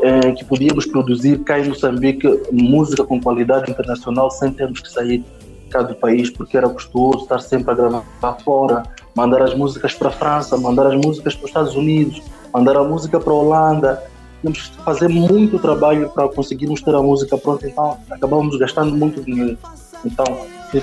é, 0.00 0.32
que 0.32 0.44
podíamos 0.44 0.86
produzir 0.86 1.38
cá 1.40 1.58
em 1.58 1.68
Moçambique 1.68 2.40
música 2.52 3.04
com 3.04 3.20
qualidade 3.20 3.70
internacional 3.70 4.30
sem 4.30 4.52
termos 4.52 4.80
que 4.80 4.90
sair 4.90 5.24
cá 5.70 5.82
do 5.82 5.94
país, 5.94 6.30
porque 6.30 6.56
era 6.56 6.68
custoso 6.68 7.24
estar 7.24 7.40
sempre 7.40 7.72
a 7.72 7.74
gravar 7.74 8.38
fora, 8.44 8.84
mandar 9.14 9.42
as 9.42 9.54
músicas 9.54 9.94
para 9.94 10.08
a 10.08 10.12
França, 10.12 10.56
mandar 10.56 10.86
as 10.86 10.94
músicas 10.94 11.34
para 11.34 11.44
os 11.44 11.50
Estados 11.50 11.74
Unidos, 11.74 12.22
mandar 12.52 12.76
a 12.76 12.84
música 12.84 13.20
para 13.20 13.32
a 13.32 13.36
Holanda. 13.36 14.02
Tínhamos 14.40 14.68
que 14.68 14.82
fazer 14.82 15.08
muito 15.08 15.58
trabalho 15.58 16.08
para 16.10 16.28
conseguirmos 16.28 16.80
ter 16.80 16.94
a 16.94 17.02
música 17.02 17.36
pronta, 17.36 17.66
então 17.66 17.98
acabávamos 18.10 18.56
gastando 18.58 18.94
muito 18.94 19.22
dinheiro. 19.22 19.58
Então, 20.04 20.24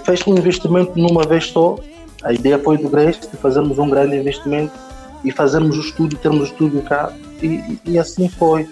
fez 0.03 0.25
um 0.27 0.35
investimento 0.35 0.97
numa 0.97 1.23
vez 1.23 1.47
só. 1.47 1.77
A 2.23 2.33
ideia 2.33 2.59
foi 2.59 2.77
do 2.77 2.89
Grace 2.89 3.21
de 3.21 3.37
fazermos 3.37 3.77
um 3.77 3.89
grande 3.89 4.15
investimento 4.17 4.73
e 5.23 5.31
fazermos 5.31 5.77
o 5.77 5.81
estúdio, 5.81 6.17
termos 6.17 6.41
o 6.41 6.43
estúdio 6.45 6.81
cá, 6.81 7.13
e, 7.41 7.79
e 7.85 7.99
assim 7.99 8.27
foi. 8.27 8.67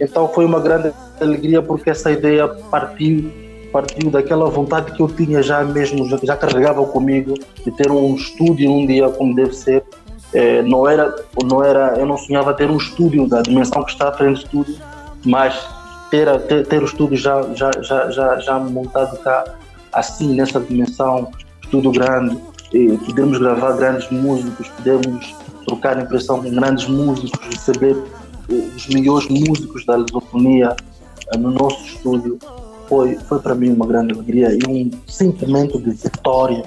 Então 0.00 0.28
foi 0.28 0.44
uma 0.44 0.60
grande 0.60 0.92
alegria 1.20 1.62
porque 1.62 1.90
essa 1.90 2.10
ideia 2.10 2.48
partiu 2.48 3.30
partiu 3.72 4.10
daquela 4.10 4.48
vontade 4.48 4.92
que 4.92 5.00
eu 5.02 5.08
tinha 5.08 5.42
já 5.42 5.62
mesmo, 5.62 6.08
já 6.24 6.34
carregava 6.34 6.82
comigo 6.86 7.34
de 7.62 7.70
ter 7.72 7.90
um 7.90 8.14
estúdio 8.14 8.70
um 8.70 8.86
dia 8.86 9.08
como 9.10 9.34
deve 9.34 9.54
ser. 9.54 9.84
É, 10.32 10.62
não 10.62 10.88
era, 10.88 11.14
não 11.44 11.62
era, 11.62 11.98
eu 11.98 12.06
não 12.06 12.16
sonhava 12.16 12.52
ter 12.52 12.70
um 12.70 12.76
estúdio 12.76 13.28
da 13.28 13.42
dimensão 13.42 13.84
que 13.84 13.92
está 13.92 14.08
à 14.08 14.12
frente 14.12 14.40
do 14.40 14.44
estúdio, 14.44 14.76
mas 15.24 15.66
ter, 16.10 16.40
ter, 16.42 16.66
ter 16.66 16.82
o 16.82 16.86
estúdio 16.86 17.16
já, 17.16 17.42
já, 17.54 17.70
já, 17.80 18.10
já, 18.10 18.38
já 18.38 18.58
montado 18.58 19.16
cá, 19.18 19.44
assim, 19.92 20.34
nessa 20.34 20.60
dimensão, 20.60 21.30
estúdio 21.62 21.92
grande, 21.92 22.38
e 22.72 22.98
podemos 22.98 23.38
gravar 23.38 23.72
grandes 23.72 24.10
músicos, 24.10 24.68
podemos 24.68 25.34
trocar 25.66 26.00
impressão 26.00 26.42
com 26.42 26.50
grandes 26.50 26.86
músicos, 26.86 27.40
receber 27.48 27.96
os 28.48 28.86
melhores 28.88 29.28
músicos 29.28 29.84
da 29.84 29.96
lusofonia 29.96 30.76
eh, 31.32 31.38
no 31.38 31.50
nosso 31.50 31.84
estúdio 31.84 32.38
foi, 32.88 33.16
foi 33.16 33.40
para 33.40 33.54
mim 33.54 33.70
uma 33.70 33.86
grande 33.86 34.14
alegria 34.14 34.50
e 34.52 34.60
um 34.68 34.90
sentimento 35.08 35.80
de 35.80 35.90
vitória. 35.90 36.64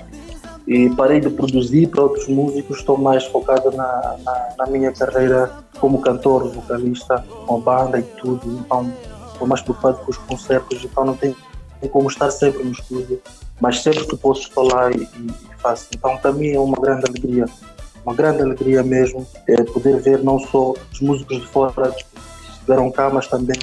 E 0.70 0.90
parei 0.92 1.20
de 1.20 1.30
produzir 1.30 1.88
para 1.88 2.04
outros 2.04 2.28
músicos, 2.28 2.78
estou 2.78 2.98
mais 2.98 3.26
focado 3.26 3.72
na, 3.72 4.18
na, 4.24 4.50
na 4.60 4.68
minha 4.68 4.92
carreira 4.94 5.52
como 5.80 6.00
cantor, 6.00 6.48
vocalista, 6.54 7.26
com 7.46 7.60
banda 7.60 8.00
e 8.00 8.04
tudo. 8.04 8.60
Então, 8.60 8.94
estou 9.34 9.48
mais 9.48 9.62
preocupado 9.62 9.98
com 10.06 10.12
os 10.12 10.18
concertos, 10.18 10.82
então 10.84 11.04
não 11.04 11.18
tenho 11.18 11.36
como 11.92 12.08
estar 12.08 12.30
sempre 12.30 12.64
no 12.64 12.72
estúdio, 12.72 13.20
mas 13.60 13.82
sempre 13.82 14.06
que 14.06 14.16
posso 14.16 14.44
estou 14.44 14.72
lá 14.72 14.92
e, 14.92 15.02
e 15.02 15.34
faço. 15.58 15.88
Então, 15.94 16.16
para 16.18 16.32
mim 16.32 16.50
é 16.50 16.60
uma 16.60 16.78
grande 16.80 17.10
alegria 17.10 17.46
uma 18.06 18.16
grande 18.16 18.42
alegria 18.42 18.82
mesmo 18.82 19.28
é 19.48 19.62
poder 19.64 19.98
ver 19.98 20.24
não 20.24 20.40
só 20.40 20.74
os 20.92 21.00
músicos 21.00 21.42
de 21.42 21.48
fora 21.48 21.92
que 21.92 22.06
estiveram 22.52 22.90
cá, 22.92 23.10
mas 23.10 23.28
também 23.28 23.58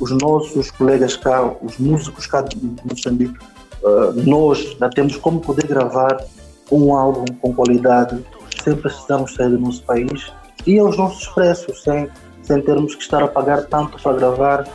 os 0.00 0.10
nossos 0.10 0.70
colegas 0.72 1.16
cá, 1.16 1.54
os 1.62 1.78
músicos 1.78 2.26
cá 2.26 2.42
de 2.42 2.56
Moçambique. 2.84 3.38
Uh, 3.82 4.12
nós 4.28 4.76
já 4.78 4.88
temos 4.88 5.16
como 5.16 5.40
poder 5.40 5.66
gravar 5.66 6.24
um 6.72 6.96
álbum 6.96 7.24
com 7.40 7.54
qualidade 7.54 8.24
sem 8.62 8.74
precisarmos 8.76 9.34
sair 9.34 9.50
do 9.50 9.58
nosso 9.58 9.82
país 9.82 10.32
e 10.66 10.78
aos 10.78 10.96
nossos 10.96 11.26
preços, 11.28 11.82
sem, 11.82 12.08
sem 12.42 12.60
termos 12.62 12.94
que 12.94 13.02
estar 13.02 13.22
a 13.22 13.28
pagar 13.28 13.64
tanto 13.66 14.00
para 14.02 14.16
gravar 14.16 14.68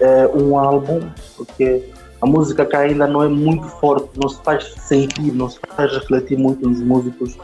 é, 0.00 0.26
um 0.28 0.58
álbum, 0.58 1.00
porque 1.36 1.82
a 2.20 2.26
música 2.26 2.64
cá 2.64 2.80
ainda 2.80 3.06
não 3.06 3.22
é 3.22 3.28
muito 3.28 3.66
forte, 3.66 4.08
não 4.20 4.28
se 4.28 4.40
faz 4.42 4.72
sentir, 4.78 5.32
não 5.32 5.50
se 5.50 5.58
faz 5.76 5.92
refletir 5.92 6.38
muito 6.38 6.68
nos 6.68 6.80
músicos 6.80 7.36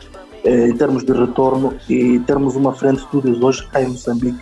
eh, 0.44 0.68
em 0.68 0.76
termos 0.76 1.04
de 1.04 1.12
retorno 1.12 1.74
e 1.88 2.20
termos 2.20 2.54
uma 2.54 2.72
frente 2.72 2.98
de 2.98 3.02
estudos 3.02 3.42
hoje 3.42 3.66
cá 3.68 3.82
em 3.82 3.88
Moçambique 3.88 4.38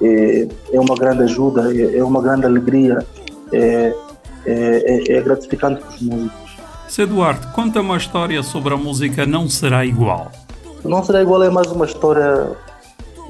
é, 0.00 0.48
é 0.72 0.80
uma 0.80 0.94
grande 0.96 1.24
ajuda, 1.24 1.72
é, 1.74 1.98
é 1.98 2.04
uma 2.04 2.22
grande 2.22 2.46
alegria, 2.46 3.04
é, 3.52 3.94
é, 4.46 5.12
é 5.16 5.20
gratificante 5.20 5.80
para 5.80 5.90
os 5.90 6.02
músicos. 6.02 6.41
C. 6.92 7.06
Duarte, 7.06 7.46
conta 7.54 7.80
uma 7.80 7.96
história 7.96 8.42
sobre 8.42 8.74
a 8.74 8.76
música 8.76 9.24
Não 9.24 9.48
Será 9.48 9.82
Igual. 9.82 10.30
Não 10.84 11.02
Será 11.02 11.22
Igual 11.22 11.42
é 11.42 11.48
mais 11.48 11.72
uma 11.72 11.86
história 11.86 12.54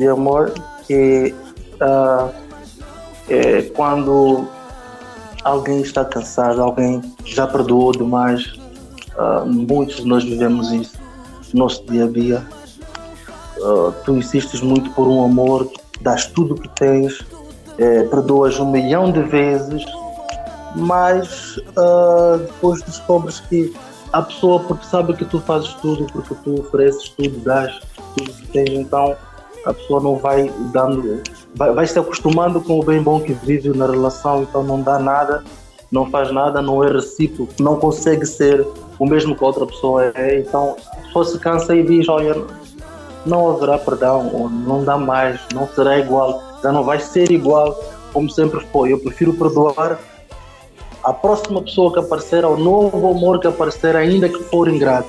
de 0.00 0.08
amor 0.08 0.52
que 0.84 1.32
uh, 1.80 2.28
é 3.28 3.62
quando 3.76 4.48
alguém 5.44 5.80
está 5.80 6.04
cansado, 6.04 6.60
alguém 6.60 7.00
já 7.24 7.46
perdoou 7.46 7.92
demais. 7.92 8.46
Uh, 9.16 9.46
muitos 9.46 9.98
de 9.98 10.06
nós 10.06 10.24
vivemos 10.24 10.72
isso 10.72 10.98
nosso 11.54 11.84
dia 11.86 12.06
a 12.06 12.08
dia. 12.08 12.44
Uh, 13.58 13.94
tu 14.04 14.16
insistes 14.16 14.60
muito 14.60 14.90
por 14.90 15.06
um 15.06 15.24
amor, 15.24 15.70
das 16.00 16.26
tudo 16.26 16.56
que 16.56 16.68
tens, 16.70 17.24
é, 17.78 18.02
perdoas 18.08 18.58
um 18.58 18.68
milhão 18.68 19.12
de 19.12 19.22
vezes, 19.22 19.84
mas 20.74 21.56
uh, 21.56 22.38
depois 22.38 22.82
descobres 22.82 23.40
que 23.40 23.74
a 24.12 24.22
pessoa, 24.22 24.60
porque 24.60 24.84
sabe 24.86 25.14
que 25.14 25.24
tu 25.24 25.40
fazes 25.40 25.72
tudo, 25.74 26.06
porque 26.12 26.34
tu 26.44 26.60
ofereces 26.60 27.08
tudo, 27.10 27.38
dás 27.40 27.80
tudo 28.16 28.32
que 28.32 28.46
tens, 28.48 28.70
então 28.70 29.16
a 29.64 29.72
pessoa 29.72 30.02
não 30.02 30.16
vai 30.16 30.52
dando, 30.72 31.22
vai, 31.54 31.72
vai 31.72 31.86
se 31.86 31.98
acostumando 31.98 32.60
com 32.60 32.80
o 32.80 32.84
bem 32.84 33.02
bom 33.02 33.20
que 33.20 33.32
vive 33.32 33.70
na 33.70 33.86
relação, 33.86 34.42
então 34.42 34.62
não 34.62 34.82
dá 34.82 34.98
nada, 34.98 35.42
não 35.90 36.10
faz 36.10 36.30
nada, 36.32 36.60
não 36.60 36.82
é 36.84 36.90
recíproco, 36.90 37.52
não 37.60 37.76
consegue 37.76 38.26
ser 38.26 38.66
o 38.98 39.06
mesmo 39.06 39.36
que 39.36 39.42
a 39.42 39.46
outra 39.46 39.66
pessoa 39.66 40.12
é, 40.14 40.40
então 40.40 40.76
pessoa 41.04 41.24
se 41.24 41.38
cansa 41.38 41.74
e 41.74 41.82
diz, 41.82 42.08
olha, 42.08 42.34
não 43.24 43.50
haverá 43.50 43.78
perdão, 43.78 44.30
ou 44.32 44.50
não 44.50 44.84
dá 44.84 44.96
mais, 44.96 45.40
não 45.54 45.68
será 45.68 45.98
igual, 45.98 46.42
já 46.62 46.72
não 46.72 46.82
vai 46.82 46.98
ser 46.98 47.30
igual 47.30 47.78
como 48.12 48.30
sempre 48.30 48.60
foi. 48.72 48.92
Eu 48.92 48.98
prefiro 48.98 49.32
perdoar 49.32 49.98
a 51.02 51.12
próxima 51.12 51.62
pessoa 51.62 51.92
que 51.92 51.98
aparecer, 51.98 52.44
ao 52.44 52.56
novo 52.56 53.08
amor 53.08 53.40
que 53.40 53.46
aparecer, 53.46 53.96
ainda 53.96 54.28
que 54.28 54.42
for 54.44 54.68
ingrato. 54.68 55.08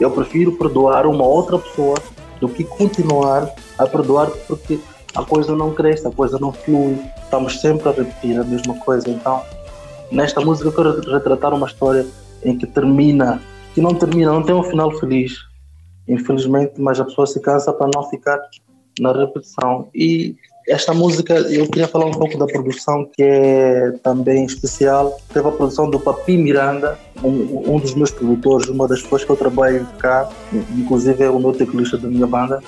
Eu 0.00 0.10
prefiro 0.10 0.52
perdoar 0.52 1.06
uma 1.06 1.24
outra 1.24 1.58
pessoa 1.58 1.96
do 2.40 2.48
que 2.48 2.64
continuar 2.64 3.52
a 3.78 3.86
perdoar 3.86 4.30
porque 4.46 4.78
a 5.14 5.24
coisa 5.24 5.54
não 5.54 5.74
cresce, 5.74 6.06
a 6.06 6.10
coisa 6.10 6.38
não 6.38 6.52
flui. 6.52 6.98
Estamos 7.22 7.60
sempre 7.60 7.88
a 7.88 7.92
repetir 7.92 8.38
a 8.38 8.44
mesma 8.44 8.78
coisa. 8.80 9.08
Então, 9.08 9.42
nesta 10.10 10.40
música 10.40 10.68
eu 10.68 10.72
quero 10.72 11.12
retratar 11.12 11.54
uma 11.54 11.66
história 11.66 12.06
em 12.44 12.56
que 12.56 12.66
termina 12.66 13.40
que 13.74 13.80
não 13.80 13.94
termina, 13.94 14.32
não 14.32 14.42
tem 14.42 14.54
um 14.54 14.62
final 14.64 14.90
feliz, 14.98 15.38
infelizmente, 16.08 16.80
mas 16.80 16.98
a 16.98 17.04
pessoa 17.04 17.26
se 17.26 17.38
cansa 17.38 17.72
para 17.72 17.88
não 17.94 18.02
ficar 18.10 18.40
na 18.98 19.12
repetição. 19.12 19.88
E 19.94 20.36
esta 20.68 20.92
música, 20.92 21.34
eu 21.34 21.66
queria 21.66 21.88
falar 21.88 22.06
um 22.06 22.12
pouco 22.12 22.36
da 22.36 22.46
produção 22.46 23.08
que 23.14 23.22
é 23.22 23.92
também 24.02 24.44
especial. 24.44 25.18
Teve 25.32 25.48
a 25.48 25.50
produção 25.50 25.88
do 25.88 25.98
Papi 25.98 26.36
Miranda, 26.36 26.98
um, 27.24 27.74
um 27.74 27.78
dos 27.78 27.94
meus 27.94 28.10
produtores, 28.10 28.68
uma 28.68 28.86
das 28.86 29.02
pessoas 29.02 29.24
que 29.24 29.30
eu 29.30 29.36
trabalho 29.36 29.86
cá, 29.98 30.28
inclusive 30.76 31.24
é 31.24 31.30
o 31.30 31.38
meu 31.38 31.52
teclista 31.52 31.96
da 31.96 32.08
minha 32.08 32.26
banda. 32.26 32.62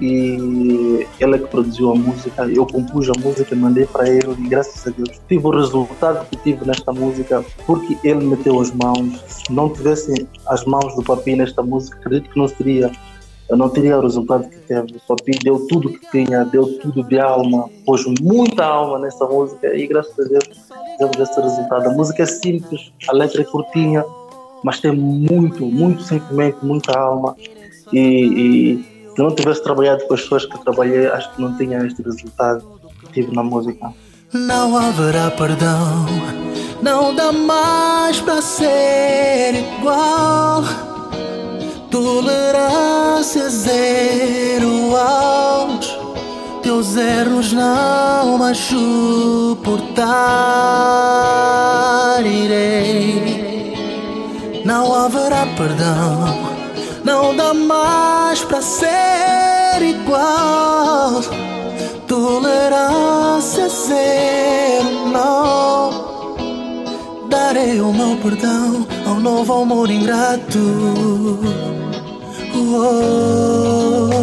E 0.00 1.06
ele 1.20 1.36
é 1.36 1.38
que 1.38 1.46
produziu 1.46 1.92
a 1.92 1.94
música, 1.94 2.44
eu 2.46 2.66
compus 2.66 3.08
a 3.08 3.12
música, 3.18 3.54
mandei 3.54 3.86
para 3.86 4.08
ele 4.08 4.32
e 4.38 4.48
graças 4.48 4.86
a 4.86 4.90
Deus 4.90 5.20
tive 5.28 5.46
o 5.46 5.50
resultado 5.50 6.26
que 6.28 6.36
tive 6.38 6.66
nesta 6.66 6.92
música 6.92 7.44
porque 7.64 7.96
ele 8.02 8.24
meteu 8.26 8.60
as 8.60 8.72
mãos. 8.72 9.22
Se 9.28 9.52
não 9.52 9.68
tivessem 9.70 10.26
as 10.48 10.64
mãos 10.64 10.94
do 10.96 11.02
Papi 11.02 11.36
nesta 11.36 11.62
música, 11.62 11.96
acredito 11.98 12.30
que 12.30 12.38
não 12.38 12.48
seria 12.48 12.90
eu 13.48 13.56
não 13.56 13.68
teria 13.68 13.98
o 13.98 14.02
resultado 14.02 14.48
que 14.48 14.56
teve. 14.60 14.96
O 14.96 15.00
Papi 15.06 15.38
deu 15.42 15.66
tudo 15.66 15.92
que 15.92 16.10
tinha, 16.10 16.44
deu 16.44 16.78
tudo 16.78 17.02
de 17.04 17.18
alma, 17.18 17.68
pôs 17.84 18.04
muita 18.20 18.64
alma 18.64 18.98
nessa 18.98 19.26
música 19.26 19.74
e 19.74 19.86
graças 19.86 20.18
a 20.18 20.28
Deus 20.28 20.44
tivemos 20.44 21.18
esse 21.18 21.40
resultado. 21.40 21.88
A 21.88 21.92
música 21.92 22.22
é 22.22 22.26
simples, 22.26 22.92
a 23.08 23.12
letra 23.12 23.42
é 23.42 23.44
curtinha, 23.44 24.04
mas 24.62 24.80
tem 24.80 24.92
muito, 24.92 25.66
muito 25.66 26.02
sentimento, 26.02 26.64
muita 26.64 26.98
alma. 26.98 27.36
E, 27.92 28.00
e 28.00 29.10
se 29.14 29.18
não 29.18 29.34
tivesse 29.34 29.62
trabalhado 29.62 30.06
com 30.06 30.14
as 30.14 30.22
pessoas 30.22 30.46
que 30.46 30.64
trabalhei, 30.64 31.06
acho 31.08 31.34
que 31.34 31.42
não 31.42 31.56
tinha 31.56 31.84
este 31.86 32.02
resultado 32.02 32.64
que 33.00 33.12
tive 33.12 33.34
na 33.34 33.42
música. 33.42 33.92
Não 34.32 34.76
haverá 34.76 35.30
perdão, 35.30 36.06
não 36.82 37.14
dá 37.14 37.30
mais 37.30 38.20
para 38.20 38.42
ser 38.42 39.54
igual 39.54 40.93
Tolerância 41.94 43.48
zero 43.48 44.96
aos 44.96 45.96
teus 46.60 46.96
erros 46.96 47.52
não 47.52 48.36
mais 48.36 48.58
suportar 48.58 50.02
irei. 52.26 53.72
Não 54.64 54.92
haverá 54.92 55.46
perdão, 55.56 56.34
não 57.04 57.36
dá 57.36 57.54
mais 57.54 58.42
para 58.42 58.60
ser 58.60 59.80
igual. 59.80 61.22
Tolerância 62.08 63.68
zero 63.68 65.10
não 65.12 65.90
darei 67.28 67.80
o 67.80 67.92
meu 67.92 68.16
perdão 68.16 68.84
ao 69.06 69.20
novo 69.20 69.62
amor 69.62 69.88
ingrato. 69.88 71.83
Oh, 72.56 74.22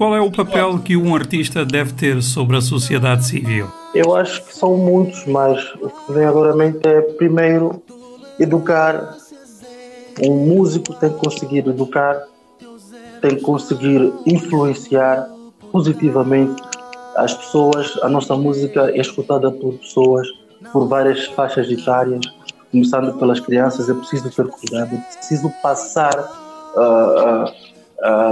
qual 0.00 0.16
é 0.16 0.20
o 0.22 0.30
papel 0.30 0.78
que 0.78 0.96
um 0.96 1.14
artista 1.14 1.62
deve 1.62 1.92
ter 1.92 2.22
sobre 2.22 2.56
a 2.56 2.62
sociedade 2.62 3.22
civil? 3.26 3.68
Eu 3.94 4.16
acho 4.16 4.42
que 4.46 4.56
são 4.56 4.74
muitos, 4.74 5.26
mas 5.26 5.62
o 5.74 5.90
que 5.90 6.12
vem 6.14 6.24
agora 6.24 6.54
à 6.54 6.56
mente 6.56 6.80
é, 6.88 7.02
primeiro, 7.02 7.82
educar. 8.38 9.14
Um 10.26 10.36
músico 10.46 10.94
tem 10.94 11.10
que 11.10 11.18
conseguir 11.18 11.68
educar, 11.68 12.18
tem 13.20 13.36
que 13.36 13.42
conseguir 13.42 14.10
influenciar 14.24 15.28
positivamente 15.70 16.62
as 17.16 17.34
pessoas. 17.34 17.94
A 18.02 18.08
nossa 18.08 18.34
música 18.34 18.90
é 18.92 19.02
escutada 19.02 19.50
por 19.50 19.74
pessoas, 19.74 20.26
por 20.72 20.88
várias 20.88 21.26
faixas 21.26 21.70
etárias, 21.70 22.24
começando 22.72 23.18
pelas 23.18 23.38
crianças. 23.38 23.86
É 23.90 23.92
preciso 23.92 24.30
ter 24.30 24.46
cuidado, 24.46 24.94
é 24.94 25.16
preciso 25.18 25.52
passar. 25.62 26.18
Uh, 26.74 27.44
uh, 27.44 27.69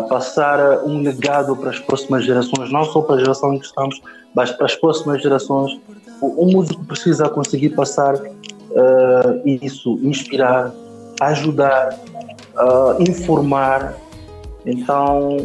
passar 0.08 0.82
um 0.84 1.02
legado 1.02 1.54
para 1.54 1.70
as 1.70 1.78
próximas 1.78 2.24
gerações, 2.24 2.72
não 2.72 2.84
só 2.84 3.02
para 3.02 3.16
a 3.16 3.18
geração 3.18 3.54
em 3.54 3.58
que 3.58 3.66
estamos, 3.66 4.00
mas 4.34 4.50
para 4.50 4.66
as 4.66 4.74
próximas 4.74 5.22
gerações. 5.22 5.78
O, 6.20 6.44
o 6.44 6.52
músico 6.52 6.84
precisa 6.84 7.28
conseguir 7.28 7.70
passar 7.70 8.14
uh, 8.14 9.42
isso, 9.44 9.98
inspirar, 10.02 10.72
ajudar, 11.20 11.98
uh, 12.56 13.02
informar. 13.02 13.94
Então, 14.64 15.36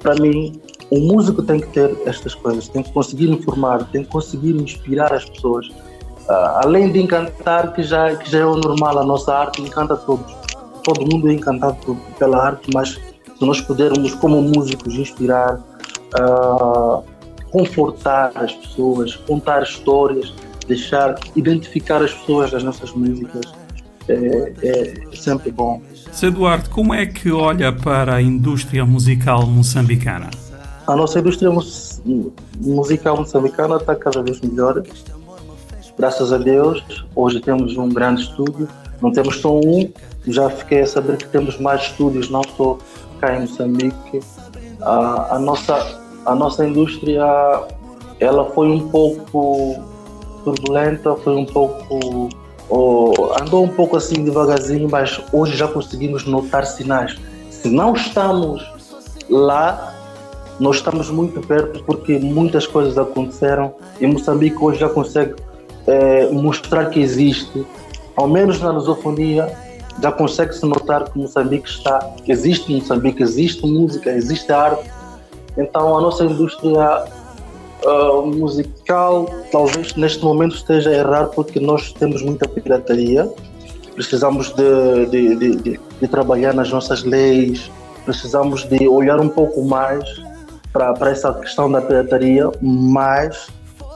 para 0.00 0.14
mim, 0.14 0.60
o 0.90 0.98
músico 0.98 1.42
tem 1.42 1.60
que 1.60 1.68
ter 1.68 1.96
estas 2.06 2.34
coisas, 2.34 2.68
tem 2.68 2.82
que 2.82 2.92
conseguir 2.92 3.30
informar, 3.30 3.88
tem 3.90 4.02
que 4.02 4.10
conseguir 4.10 4.54
inspirar 4.56 5.12
as 5.12 5.28
pessoas. 5.28 5.68
Uh, 5.68 6.64
além 6.64 6.90
de 6.90 7.02
encantar, 7.02 7.74
que 7.74 7.82
já, 7.82 8.16
que 8.16 8.30
já 8.30 8.40
é 8.40 8.46
o 8.46 8.56
normal, 8.56 8.98
a 8.98 9.04
nossa 9.04 9.34
arte 9.34 9.60
encanta 9.60 9.94
todos 9.94 10.43
todo 10.84 11.00
mundo 11.10 11.28
é 11.28 11.32
encantado 11.32 11.76
por, 11.84 11.96
pela 12.18 12.46
arte, 12.46 12.70
mas 12.72 12.90
se 12.90 13.44
nós 13.44 13.60
pudermos, 13.60 14.14
como 14.14 14.40
músicos, 14.40 14.94
inspirar, 14.94 15.58
uh, 16.14 17.02
confortar 17.50 18.30
as 18.36 18.52
pessoas, 18.52 19.16
contar 19.16 19.62
histórias, 19.62 20.32
deixar, 20.68 21.16
identificar 21.34 22.02
as 22.02 22.12
pessoas 22.12 22.50
das 22.50 22.62
nossas 22.62 22.92
músicas, 22.92 23.42
é, 24.08 24.52
é 24.62 25.16
sempre 25.16 25.50
bom. 25.50 25.80
Sr. 26.12 26.26
Eduardo, 26.28 26.70
como 26.70 26.94
é 26.94 27.06
que 27.06 27.30
olha 27.32 27.72
para 27.72 28.16
a 28.16 28.22
indústria 28.22 28.84
musical 28.84 29.46
moçambicana? 29.46 30.30
A 30.86 30.94
nossa 30.94 31.18
indústria 31.18 31.50
musical 32.60 33.16
moçambicana 33.16 33.76
está 33.76 33.96
cada 33.96 34.22
vez 34.22 34.40
melhor. 34.40 34.82
Graças 35.98 36.32
a 36.32 36.38
Deus, 36.38 36.84
hoje 37.16 37.40
temos 37.40 37.76
um 37.76 37.88
grande 37.88 38.22
estúdio. 38.22 38.68
Não 39.00 39.10
temos 39.10 39.40
só 39.40 39.58
um, 39.58 39.90
já 40.26 40.48
fiquei 40.50 40.80
a 40.80 40.86
saber 40.86 41.16
que 41.16 41.28
temos 41.28 41.58
mais 41.58 41.82
estúdios, 41.82 42.30
não 42.30 42.42
só 42.56 42.78
cá 43.20 43.36
em 43.36 43.40
Moçambique. 43.42 44.20
A, 44.80 45.36
a, 45.36 45.38
nossa, 45.38 46.00
a 46.24 46.34
nossa 46.34 46.66
indústria 46.66 47.24
ela 48.20 48.50
foi 48.50 48.68
um 48.68 48.88
pouco 48.88 49.82
turbulenta, 50.44 51.14
foi 51.16 51.34
um 51.34 51.46
pouco. 51.46 52.28
Oh, 52.68 53.12
andou 53.40 53.64
um 53.64 53.68
pouco 53.68 53.96
assim 53.96 54.24
devagarzinho, 54.24 54.88
mas 54.90 55.20
hoje 55.32 55.56
já 55.56 55.68
conseguimos 55.68 56.24
notar 56.24 56.64
sinais. 56.66 57.16
Se 57.50 57.68
não 57.68 57.94
estamos 57.94 58.62
lá, 59.28 59.94
nós 60.58 60.76
estamos 60.76 61.10
muito 61.10 61.40
perto 61.46 61.82
porque 61.84 62.18
muitas 62.18 62.66
coisas 62.66 62.96
aconteceram 62.96 63.74
e 64.00 64.06
Moçambique 64.06 64.56
hoje 64.60 64.80
já 64.80 64.88
consegue 64.88 65.34
é, 65.86 66.30
mostrar 66.30 66.86
que 66.86 67.00
existe, 67.00 67.66
ao 68.16 68.28
menos 68.28 68.60
na 68.60 68.70
lusofonia, 68.70 69.52
já 70.02 70.12
consegue-se 70.12 70.64
notar 70.66 71.10
que 71.10 71.18
Moçambique 71.18 71.68
está, 71.68 72.14
existe 72.26 72.72
Moçambique, 72.72 73.22
existe 73.22 73.66
música, 73.66 74.10
existe 74.10 74.52
arte. 74.52 74.90
Então 75.56 75.96
a 75.96 76.00
nossa 76.00 76.24
indústria 76.24 77.04
uh, 77.84 78.26
musical 78.26 79.28
talvez 79.52 79.94
neste 79.94 80.24
momento 80.24 80.56
esteja 80.56 80.90
a 80.90 80.94
errar 80.94 81.26
porque 81.28 81.60
nós 81.60 81.92
temos 81.92 82.22
muita 82.22 82.48
pirataria. 82.48 83.30
Precisamos 83.94 84.52
de, 84.52 85.06
de, 85.06 85.36
de, 85.36 85.80
de 86.00 86.08
trabalhar 86.08 86.52
nas 86.52 86.70
nossas 86.70 87.04
leis, 87.04 87.70
precisamos 88.04 88.64
de 88.64 88.88
olhar 88.88 89.20
um 89.20 89.28
pouco 89.28 89.62
mais 89.64 90.04
para 90.72 91.10
essa 91.10 91.32
questão 91.34 91.70
da 91.70 91.80
pirataria, 91.80 92.50
mas 92.60 93.46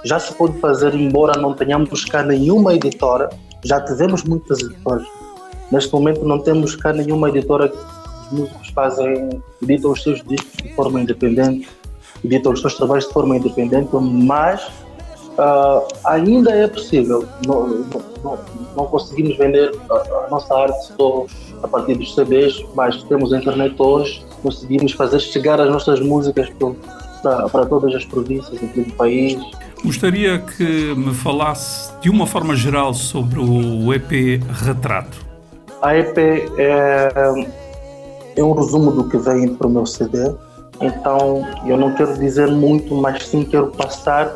já 0.04 0.20
se 0.20 0.32
pode 0.34 0.56
fazer, 0.60 0.94
embora 0.94 1.40
não 1.40 1.52
tenhamos 1.52 2.04
cá 2.04 2.22
nenhuma 2.22 2.74
editora, 2.74 3.28
já 3.64 3.80
tivemos 3.80 4.22
muitas 4.22 4.60
editoras 4.60 5.04
Neste 5.70 5.92
momento 5.92 6.24
não 6.24 6.38
temos 6.38 6.74
cá 6.76 6.92
nenhuma 6.92 7.28
editora 7.28 7.68
que 7.68 7.76
os 7.76 8.38
músicos 8.38 8.68
fazem, 8.70 9.42
editam 9.62 9.92
os 9.92 10.02
seus 10.02 10.22
discos 10.24 10.62
de 10.62 10.74
forma 10.74 11.00
independente, 11.00 11.68
editam 12.24 12.52
os 12.52 12.60
seus 12.60 12.74
trabalhos 12.74 13.06
de 13.06 13.12
forma 13.12 13.36
independente, 13.36 13.90
mas 13.92 14.66
uh, 15.38 15.86
ainda 16.04 16.50
é 16.50 16.66
possível. 16.66 17.26
Não, 17.46 17.68
não, 18.24 18.38
não 18.76 18.86
conseguimos 18.86 19.36
vender 19.36 19.72
a, 19.90 19.94
a, 19.94 20.30
nossa 20.30 20.54
arte 20.54 20.92
só 20.96 21.26
a 21.62 21.68
partir 21.68 21.94
dos 21.94 22.14
CDs, 22.14 22.64
mas 22.74 23.02
temos 23.04 23.32
a 23.32 23.38
internet 23.38 23.74
hoje, 23.78 24.24
conseguimos 24.42 24.92
fazer 24.92 25.20
chegar 25.20 25.60
as 25.60 25.70
nossas 25.70 26.00
músicas 26.00 26.48
para, 27.22 27.48
para 27.48 27.66
todas 27.66 27.94
as 27.94 28.04
províncias 28.04 28.58
do 28.60 28.92
país. 28.94 29.38
Gostaria 29.84 30.38
que 30.38 30.94
me 30.94 31.14
falasse 31.14 31.92
de 32.00 32.10
uma 32.10 32.26
forma 32.26 32.56
geral 32.56 32.94
sobre 32.94 33.38
o 33.38 33.92
EP 33.92 34.42
Retrato. 34.64 35.27
A 35.80 35.96
EP 35.96 36.18
é, 36.58 37.08
é 38.36 38.42
um 38.42 38.52
resumo 38.52 38.90
do 38.90 39.08
que 39.08 39.16
vem 39.16 39.54
para 39.54 39.66
o 39.66 39.70
meu 39.70 39.86
CD, 39.86 40.34
então 40.80 41.46
eu 41.66 41.76
não 41.76 41.94
quero 41.94 42.18
dizer 42.18 42.48
muito, 42.48 42.94
mas 42.96 43.26
sim 43.28 43.44
quero 43.44 43.68
passar 43.68 44.28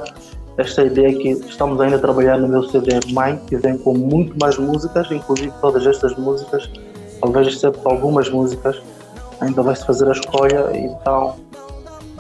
esta 0.57 0.84
ideia 0.84 1.12
que 1.12 1.30
estamos 1.30 1.80
ainda 1.80 1.97
a 1.97 1.99
trabalhar 1.99 2.38
no 2.38 2.47
meu 2.47 2.62
CD 2.64 2.93
Mãe, 3.12 3.40
que 3.49 3.57
vem 3.57 3.76
com 3.78 3.95
muito 3.95 4.36
mais 4.38 4.57
músicas, 4.57 5.11
inclusive 5.11 5.53
todas 5.61 5.84
estas 5.84 6.16
músicas, 6.16 6.70
talvez 7.20 7.49
exceto 7.49 7.80
algumas 7.88 8.30
músicas, 8.30 8.80
ainda 9.40 9.62
vai-se 9.62 9.84
fazer 9.84 10.09
a 10.09 10.12
escolha, 10.12 10.70
então 10.74 11.36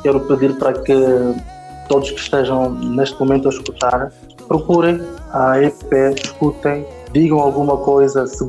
quero 0.02 0.18
pedir 0.20 0.56
para 0.58 0.72
que 0.72 0.94
todos 1.88 2.10
que 2.10 2.18
estejam 2.18 2.70
neste 2.70 3.18
momento 3.20 3.48
a 3.48 3.50
escutar, 3.50 4.12
procurem 4.48 5.00
a 5.32 5.60
EP, 5.60 5.92
escutem, 6.24 6.84
digam 7.12 7.38
alguma 7.38 7.76
coisa, 7.76 8.26
se 8.26 8.44